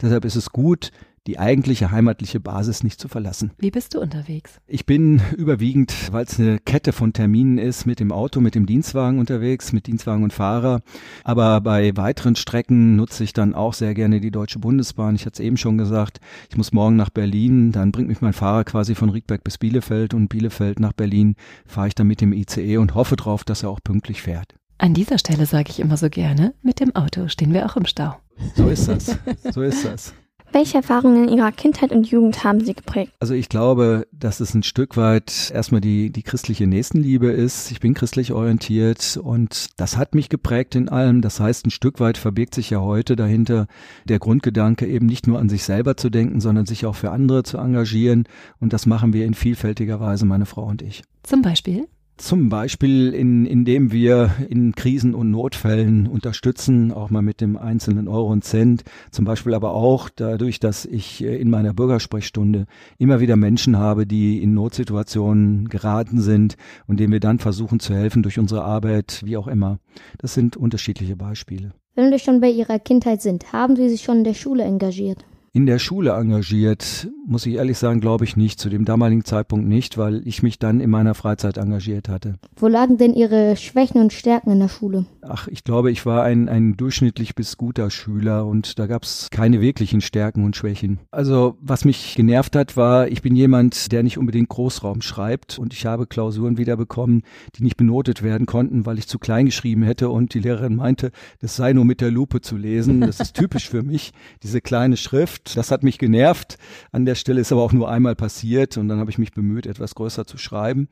[0.00, 0.90] Deshalb ist es gut,
[1.26, 3.52] die eigentliche heimatliche Basis nicht zu verlassen.
[3.58, 4.60] Wie bist du unterwegs?
[4.66, 8.66] Ich bin überwiegend, weil es eine Kette von Terminen ist, mit dem Auto, mit dem
[8.66, 10.80] Dienstwagen unterwegs, mit Dienstwagen und Fahrer.
[11.24, 15.14] Aber bei weiteren Strecken nutze ich dann auch sehr gerne die Deutsche Bundesbahn.
[15.14, 16.20] Ich hatte es eben schon gesagt,
[16.50, 20.14] ich muss morgen nach Berlin, dann bringt mich mein Fahrer quasi von Riedberg bis Bielefeld
[20.14, 23.70] und Bielefeld nach Berlin fahre ich dann mit dem ICE und hoffe drauf, dass er
[23.70, 24.54] auch pünktlich fährt.
[24.78, 27.86] An dieser Stelle sage ich immer so gerne, mit dem Auto stehen wir auch im
[27.86, 28.16] Stau.
[28.56, 29.16] So ist das.
[29.52, 30.14] So ist das.
[30.52, 33.10] Welche Erfahrungen in Ihrer Kindheit und Jugend haben Sie geprägt?
[33.20, 37.70] Also ich glaube, dass es ein Stück weit erstmal die, die christliche Nächstenliebe ist.
[37.70, 41.22] Ich bin christlich orientiert und das hat mich geprägt in allem.
[41.22, 43.66] Das heißt, ein Stück weit verbirgt sich ja heute dahinter
[44.04, 47.44] der Grundgedanke, eben nicht nur an sich selber zu denken, sondern sich auch für andere
[47.44, 48.24] zu engagieren.
[48.60, 51.02] Und das machen wir in vielfältiger Weise, meine Frau und ich.
[51.22, 51.88] Zum Beispiel?
[52.18, 58.06] Zum Beispiel, in, indem wir in Krisen und Notfällen unterstützen, auch mal mit dem einzelnen
[58.06, 58.84] Euro und Cent.
[59.10, 62.66] Zum Beispiel aber auch dadurch, dass ich in meiner Bürgersprechstunde
[62.98, 66.56] immer wieder Menschen habe, die in Notsituationen geraten sind
[66.86, 69.78] und denen wir dann versuchen zu helfen durch unsere Arbeit, wie auch immer.
[70.18, 71.72] Das sind unterschiedliche Beispiele.
[71.94, 75.24] Wenn wir schon bei Ihrer Kindheit sind, haben Sie sich schon in der Schule engagiert?
[75.54, 78.58] In der Schule engagiert, muss ich ehrlich sagen, glaube ich nicht.
[78.58, 82.36] Zu dem damaligen Zeitpunkt nicht, weil ich mich dann in meiner Freizeit engagiert hatte.
[82.56, 85.04] Wo lagen denn Ihre Schwächen und Stärken in der Schule?
[85.20, 89.28] Ach, ich glaube, ich war ein, ein durchschnittlich bis guter Schüler und da gab es
[89.30, 91.00] keine wirklichen Stärken und Schwächen.
[91.10, 95.74] Also, was mich genervt hat, war, ich bin jemand, der nicht unbedingt Großraum schreibt und
[95.74, 97.24] ich habe Klausuren wiederbekommen,
[97.56, 101.12] die nicht benotet werden konnten, weil ich zu klein geschrieben hätte und die Lehrerin meinte,
[101.40, 103.02] das sei nur mit der Lupe zu lesen.
[103.02, 105.56] Das ist typisch für mich, diese kleine Schrift gemacht.
[105.56, 106.58] Das hat mich genervt.
[106.90, 109.66] An der Stelle ist aber auch nur einmal passiert und dann habe ich mich bemüht,
[109.66, 110.88] etwas größer zu schreiben.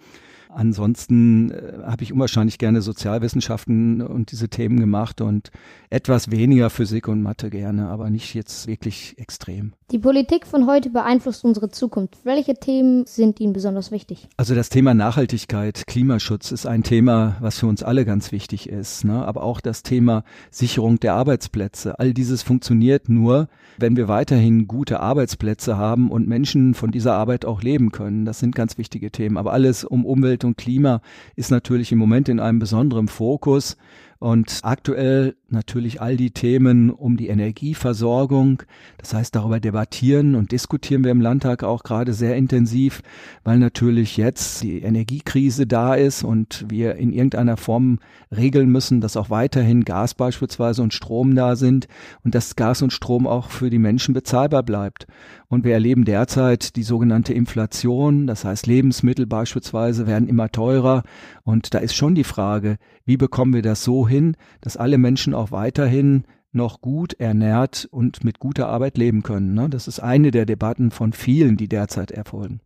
[0.55, 5.51] Ansonsten äh, habe ich unwahrscheinlich gerne Sozialwissenschaften und diese Themen gemacht und
[5.91, 9.73] etwas weniger Physik und Mathe gerne, aber nicht jetzt wirklich extrem.
[9.91, 12.19] Die Politik von heute beeinflusst unsere Zukunft.
[12.23, 14.29] Welche Themen sind Ihnen besonders wichtig?
[14.37, 19.05] Also das Thema Nachhaltigkeit, Klimaschutz ist ein Thema, was für uns alle ganz wichtig ist.
[19.05, 19.25] Ne?
[19.27, 21.99] Aber auch das Thema Sicherung der Arbeitsplätze.
[21.99, 23.49] All dieses funktioniert nur,
[23.79, 28.25] wenn wir weiterhin gute Arbeitsplätze haben und Menschen von dieser Arbeit auch leben können.
[28.25, 29.37] Das sind ganz wichtige Themen.
[29.37, 31.01] Aber alles um Umwelt und Klima
[31.37, 33.77] ist natürlich im Moment in einem besonderen Fokus.
[34.21, 38.63] Und aktuell natürlich all die Themen um die Energieversorgung.
[38.99, 43.01] Das heißt, darüber debattieren und diskutieren wir im Landtag auch gerade sehr intensiv,
[43.45, 47.99] weil natürlich jetzt die Energiekrise da ist und wir in irgendeiner Form
[48.31, 51.89] regeln müssen, dass auch weiterhin Gas beispielsweise und Strom da sind
[52.23, 55.07] und dass Gas und Strom auch für die Menschen bezahlbar bleibt.
[55.49, 58.27] Und wir erleben derzeit die sogenannte Inflation.
[58.27, 61.05] Das heißt, Lebensmittel beispielsweise werden immer teurer.
[61.51, 65.35] Und da ist schon die Frage, wie bekommen wir das so hin, dass alle Menschen
[65.35, 66.23] auch weiterhin
[66.53, 69.55] noch gut ernährt und mit guter Arbeit leben können.
[69.55, 69.69] Ne?
[69.69, 72.61] Das ist eine der Debatten von vielen, die derzeit erfolgen.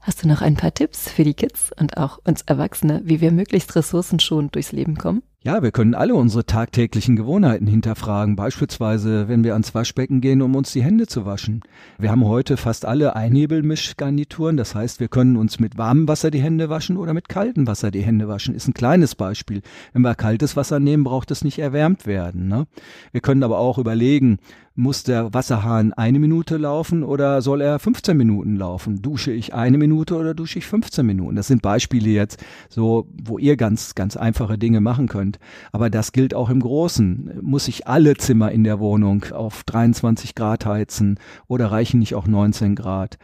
[0.00, 3.32] Hast du noch ein paar Tipps für die Kids und auch uns Erwachsene, wie wir
[3.32, 5.22] möglichst ressourcenschonend durchs Leben kommen?
[5.42, 8.36] Ja, wir können alle unsere tagtäglichen Gewohnheiten hinterfragen.
[8.36, 11.62] Beispielsweise, wenn wir ans Waschbecken gehen, um uns die Hände zu waschen.
[11.98, 14.58] Wir haben heute fast alle Einhebelmischgarnituren.
[14.58, 17.90] Das heißt, wir können uns mit warmem Wasser die Hände waschen oder mit kaltem Wasser
[17.90, 18.54] die Hände waschen.
[18.54, 19.62] Ist ein kleines Beispiel.
[19.94, 22.48] Wenn wir kaltes Wasser nehmen, braucht es nicht erwärmt werden.
[22.48, 22.66] Ne?
[23.12, 24.40] Wir können aber auch überlegen,
[24.74, 29.02] muss der Wasserhahn eine Minute laufen oder soll er 15 Minuten laufen?
[29.02, 31.36] Dusche ich eine Minute oder dusche ich 15 Minuten?
[31.36, 35.38] Das sind Beispiele jetzt, so, wo ihr ganz, ganz einfache Dinge machen könnt.
[35.72, 37.40] Aber das gilt auch im Großen.
[37.42, 41.18] Muss ich alle Zimmer in der Wohnung auf 23 Grad heizen
[41.48, 43.18] oder reichen nicht auch 19 Grad?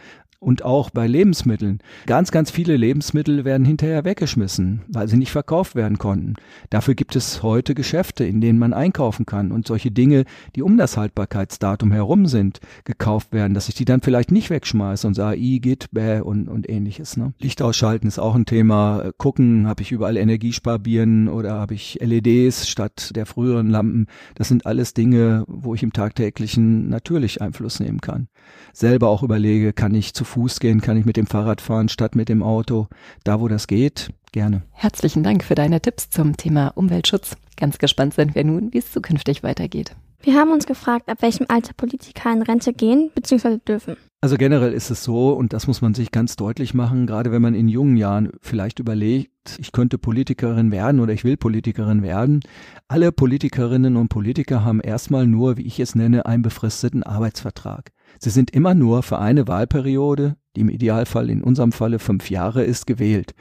[0.46, 1.80] Und auch bei Lebensmitteln.
[2.06, 6.34] Ganz, ganz viele Lebensmittel werden hinterher weggeschmissen, weil sie nicht verkauft werden konnten.
[6.70, 10.22] Dafür gibt es heute Geschäfte, in denen man einkaufen kann und solche Dinge,
[10.54, 15.08] die um das Haltbarkeitsdatum herum sind, gekauft werden, dass ich die dann vielleicht nicht wegschmeiße
[15.08, 17.16] und sage, i, geht, bäh und, und ähnliches.
[17.16, 17.32] Ne?
[17.40, 19.10] Licht ausschalten ist auch ein Thema.
[19.18, 24.06] Gucken, habe ich überall Energiesparbieren oder habe ich LEDs statt der früheren Lampen.
[24.36, 28.28] Das sind alles Dinge, wo ich im tagtäglichen natürlich Einfluss nehmen kann.
[28.72, 32.14] Selber auch überlege, kann ich zu Fuß gehen, kann ich mit dem Fahrrad fahren statt
[32.14, 32.88] mit dem Auto.
[33.24, 34.62] Da, wo das geht, gerne.
[34.72, 37.38] Herzlichen Dank für deine Tipps zum Thema Umweltschutz.
[37.56, 39.96] Ganz gespannt sind wir nun, wie es zukünftig weitergeht.
[40.20, 43.58] Wir haben uns gefragt, ab welchem Alter Politiker in Rente gehen bzw.
[43.66, 43.96] dürfen.
[44.20, 47.40] Also generell ist es so, und das muss man sich ganz deutlich machen, gerade wenn
[47.40, 52.40] man in jungen Jahren vielleicht überlegt, ich könnte Politikerin werden oder ich will Politikerin werden.
[52.88, 57.92] Alle Politikerinnen und Politiker haben erstmal nur, wie ich es nenne, einen befristeten Arbeitsvertrag.
[58.18, 62.64] Sie sind immer nur für eine Wahlperiode, die im Idealfall in unserem Falle fünf Jahre
[62.64, 63.34] ist, gewählt.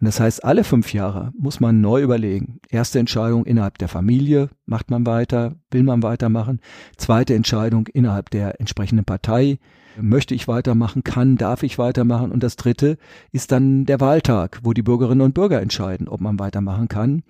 [0.00, 2.60] Und das heißt, alle fünf Jahre muss man neu überlegen.
[2.68, 6.58] Erste Entscheidung innerhalb der Familie, macht man weiter, will man weitermachen.
[6.96, 9.58] Zweite Entscheidung innerhalb der entsprechenden Partei,
[10.00, 12.32] möchte ich weitermachen, kann, darf ich weitermachen.
[12.32, 12.96] Und das dritte
[13.32, 17.22] ist dann der Wahltag, wo die Bürgerinnen und Bürger entscheiden, ob man weitermachen kann.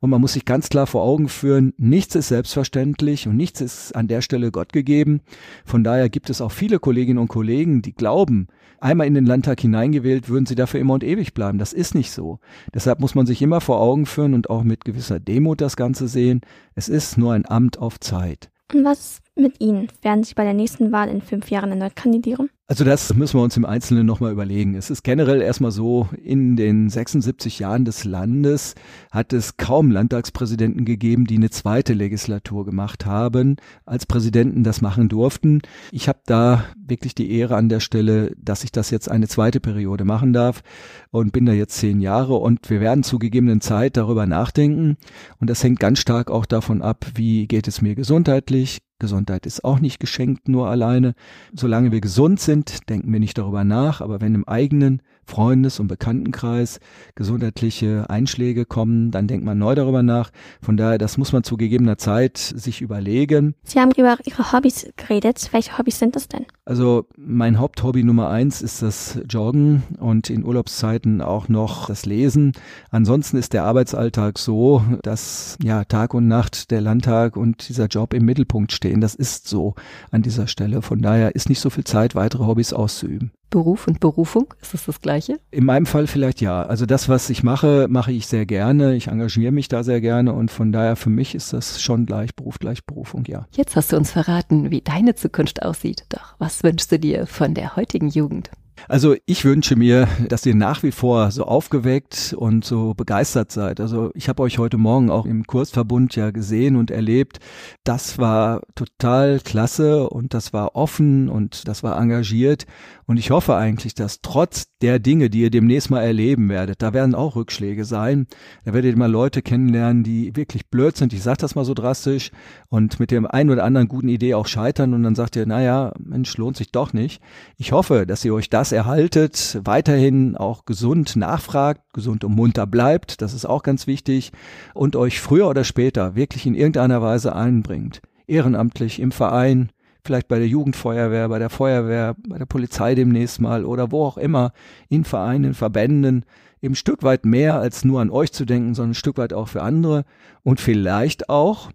[0.00, 3.94] Und man muss sich ganz klar vor Augen führen, nichts ist selbstverständlich und nichts ist
[3.94, 5.20] an der Stelle Gott gegeben.
[5.64, 8.48] Von daher gibt es auch viele Kolleginnen und Kollegen, die glauben,
[8.80, 11.58] einmal in den Landtag hineingewählt, würden sie dafür immer und ewig bleiben.
[11.58, 12.40] Das ist nicht so.
[12.74, 16.08] Deshalb muss man sich immer vor Augen führen und auch mit gewisser Demut das Ganze
[16.08, 16.40] sehen.
[16.80, 18.48] Es ist nur ein Amt auf Zeit.
[18.72, 19.88] Und was mit Ihnen?
[20.02, 22.50] Werden Sie bei der nächsten Wahl in fünf Jahren erneut kandidieren?
[22.70, 24.76] Also das müssen wir uns im Einzelnen nochmal überlegen.
[24.76, 28.76] Es ist generell erstmal so, in den 76 Jahren des Landes
[29.10, 35.08] hat es kaum Landtagspräsidenten gegeben, die eine zweite Legislatur gemacht haben, als Präsidenten das machen
[35.08, 35.62] durften.
[35.90, 39.58] Ich habe da wirklich die Ehre an der Stelle, dass ich das jetzt eine zweite
[39.58, 40.62] Periode machen darf
[41.10, 44.96] und bin da jetzt zehn Jahre und wir werden zu gegebenen Zeit darüber nachdenken.
[45.40, 49.64] Und das hängt ganz stark auch davon ab, wie geht es mir gesundheitlich, Gesundheit ist
[49.64, 51.14] auch nicht geschenkt nur alleine.
[51.52, 55.86] Solange wir gesund sind, denken wir nicht darüber nach, aber wenn im eigenen Freundes- und
[55.86, 56.80] Bekanntenkreis
[57.14, 60.30] gesundheitliche Einschläge kommen, dann denkt man neu darüber nach.
[60.60, 63.54] Von daher, das muss man zu gegebener Zeit sich überlegen.
[63.62, 65.48] Sie haben über Ihre Hobbys geredet.
[65.52, 66.46] Welche Hobbys sind das denn?
[66.64, 72.52] Also mein Haupthobby Nummer eins ist das Joggen und in Urlaubszeiten auch noch das Lesen.
[72.90, 78.14] Ansonsten ist der Arbeitsalltag so, dass ja Tag und Nacht der Landtag und dieser Job
[78.14, 79.00] im Mittelpunkt stehen.
[79.00, 79.74] Das ist so
[80.10, 80.82] an dieser Stelle.
[80.82, 83.30] Von daher ist nicht so viel Zeit, weitere Hobbys auszuüben.
[83.50, 85.38] Beruf und Berufung, ist das das gleiche?
[85.50, 86.62] In meinem Fall vielleicht ja.
[86.62, 88.94] Also das, was ich mache, mache ich sehr gerne.
[88.94, 92.34] Ich engagiere mich da sehr gerne und von daher für mich ist das schon gleich
[92.34, 93.46] Beruf, gleich Berufung, ja.
[93.52, 96.04] Jetzt hast du uns verraten, wie deine Zukunft aussieht.
[96.08, 98.50] Doch was wünschst du dir von der heutigen Jugend?
[98.88, 103.80] Also ich wünsche mir, dass ihr nach wie vor so aufgeweckt und so begeistert seid.
[103.80, 107.38] Also ich habe euch heute Morgen auch im Kursverbund ja gesehen und erlebt.
[107.84, 112.66] Das war total klasse und das war offen und das war engagiert.
[113.06, 116.92] Und ich hoffe eigentlich, dass trotz der Dinge, die ihr demnächst mal erleben werdet, da
[116.92, 118.28] werden auch Rückschläge sein.
[118.64, 121.12] Da werdet ihr mal Leute kennenlernen, die wirklich blöd sind.
[121.12, 122.30] Ich sage das mal so drastisch
[122.68, 125.92] und mit dem einen oder anderen guten Idee auch scheitern und dann sagt ihr, naja,
[125.98, 127.20] Mensch, lohnt sich doch nicht.
[127.56, 133.22] Ich hoffe, dass ihr euch das erhaltet, weiterhin auch gesund nachfragt, gesund und munter bleibt,
[133.22, 134.32] das ist auch ganz wichtig,
[134.74, 138.00] und euch früher oder später wirklich in irgendeiner Weise einbringt.
[138.26, 139.70] Ehrenamtlich im Verein,
[140.04, 144.18] vielleicht bei der Jugendfeuerwehr, bei der Feuerwehr, bei der Polizei demnächst mal oder wo auch
[144.18, 144.52] immer,
[144.88, 146.24] in Vereinen, Verbänden,
[146.62, 149.32] eben ein Stück weit mehr als nur an euch zu denken, sondern ein Stück weit
[149.32, 150.04] auch für andere
[150.42, 151.70] und vielleicht auch,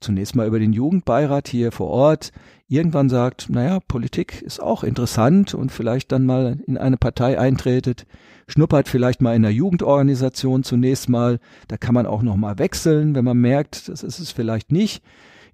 [0.00, 2.32] zunächst mal über den Jugendbeirat hier vor Ort,
[2.68, 8.06] irgendwann sagt, naja, Politik ist auch interessant und vielleicht dann mal in eine Partei eintretet,
[8.46, 11.38] schnuppert vielleicht mal in einer Jugendorganisation zunächst mal,
[11.68, 15.02] da kann man auch noch mal wechseln, wenn man merkt, das ist es vielleicht nicht.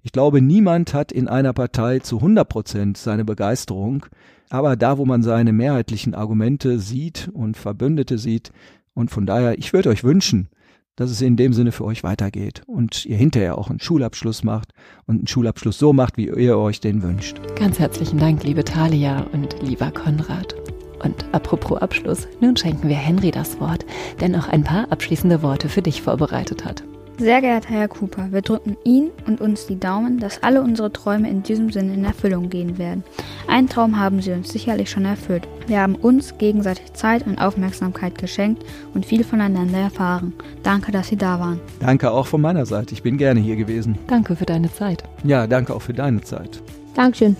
[0.03, 4.05] Ich glaube, niemand hat in einer Partei zu 100 Prozent seine Begeisterung,
[4.49, 8.51] aber da, wo man seine mehrheitlichen Argumente sieht und Verbündete sieht,
[8.93, 10.49] und von daher, ich würde euch wünschen,
[10.97, 14.73] dass es in dem Sinne für euch weitergeht und ihr hinterher auch einen Schulabschluss macht
[15.05, 17.39] und einen Schulabschluss so macht, wie ihr euch den wünscht.
[17.55, 20.55] Ganz herzlichen Dank, liebe Talia und lieber Konrad.
[21.03, 23.85] Und apropos Abschluss, nun schenken wir Henry das Wort,
[24.19, 26.83] der noch ein paar abschließende Worte für dich vorbereitet hat.
[27.19, 31.27] Sehr geehrter Herr Cooper, wir drücken Ihnen und uns die Daumen, dass alle unsere Träume
[31.27, 33.03] in diesem Sinne in Erfüllung gehen werden.
[33.47, 35.47] Einen Traum haben Sie uns sicherlich schon erfüllt.
[35.65, 38.63] Wir haben uns gegenseitig Zeit und Aufmerksamkeit geschenkt
[38.93, 40.33] und viel voneinander erfahren.
[40.61, 41.59] Danke, dass Sie da waren.
[41.79, 42.93] Danke auch von meiner Seite.
[42.93, 43.97] Ich bin gerne hier gewesen.
[44.05, 45.03] Danke für deine Zeit.
[45.23, 46.61] Ja, danke auch für deine Zeit.
[46.93, 47.35] Dankeschön.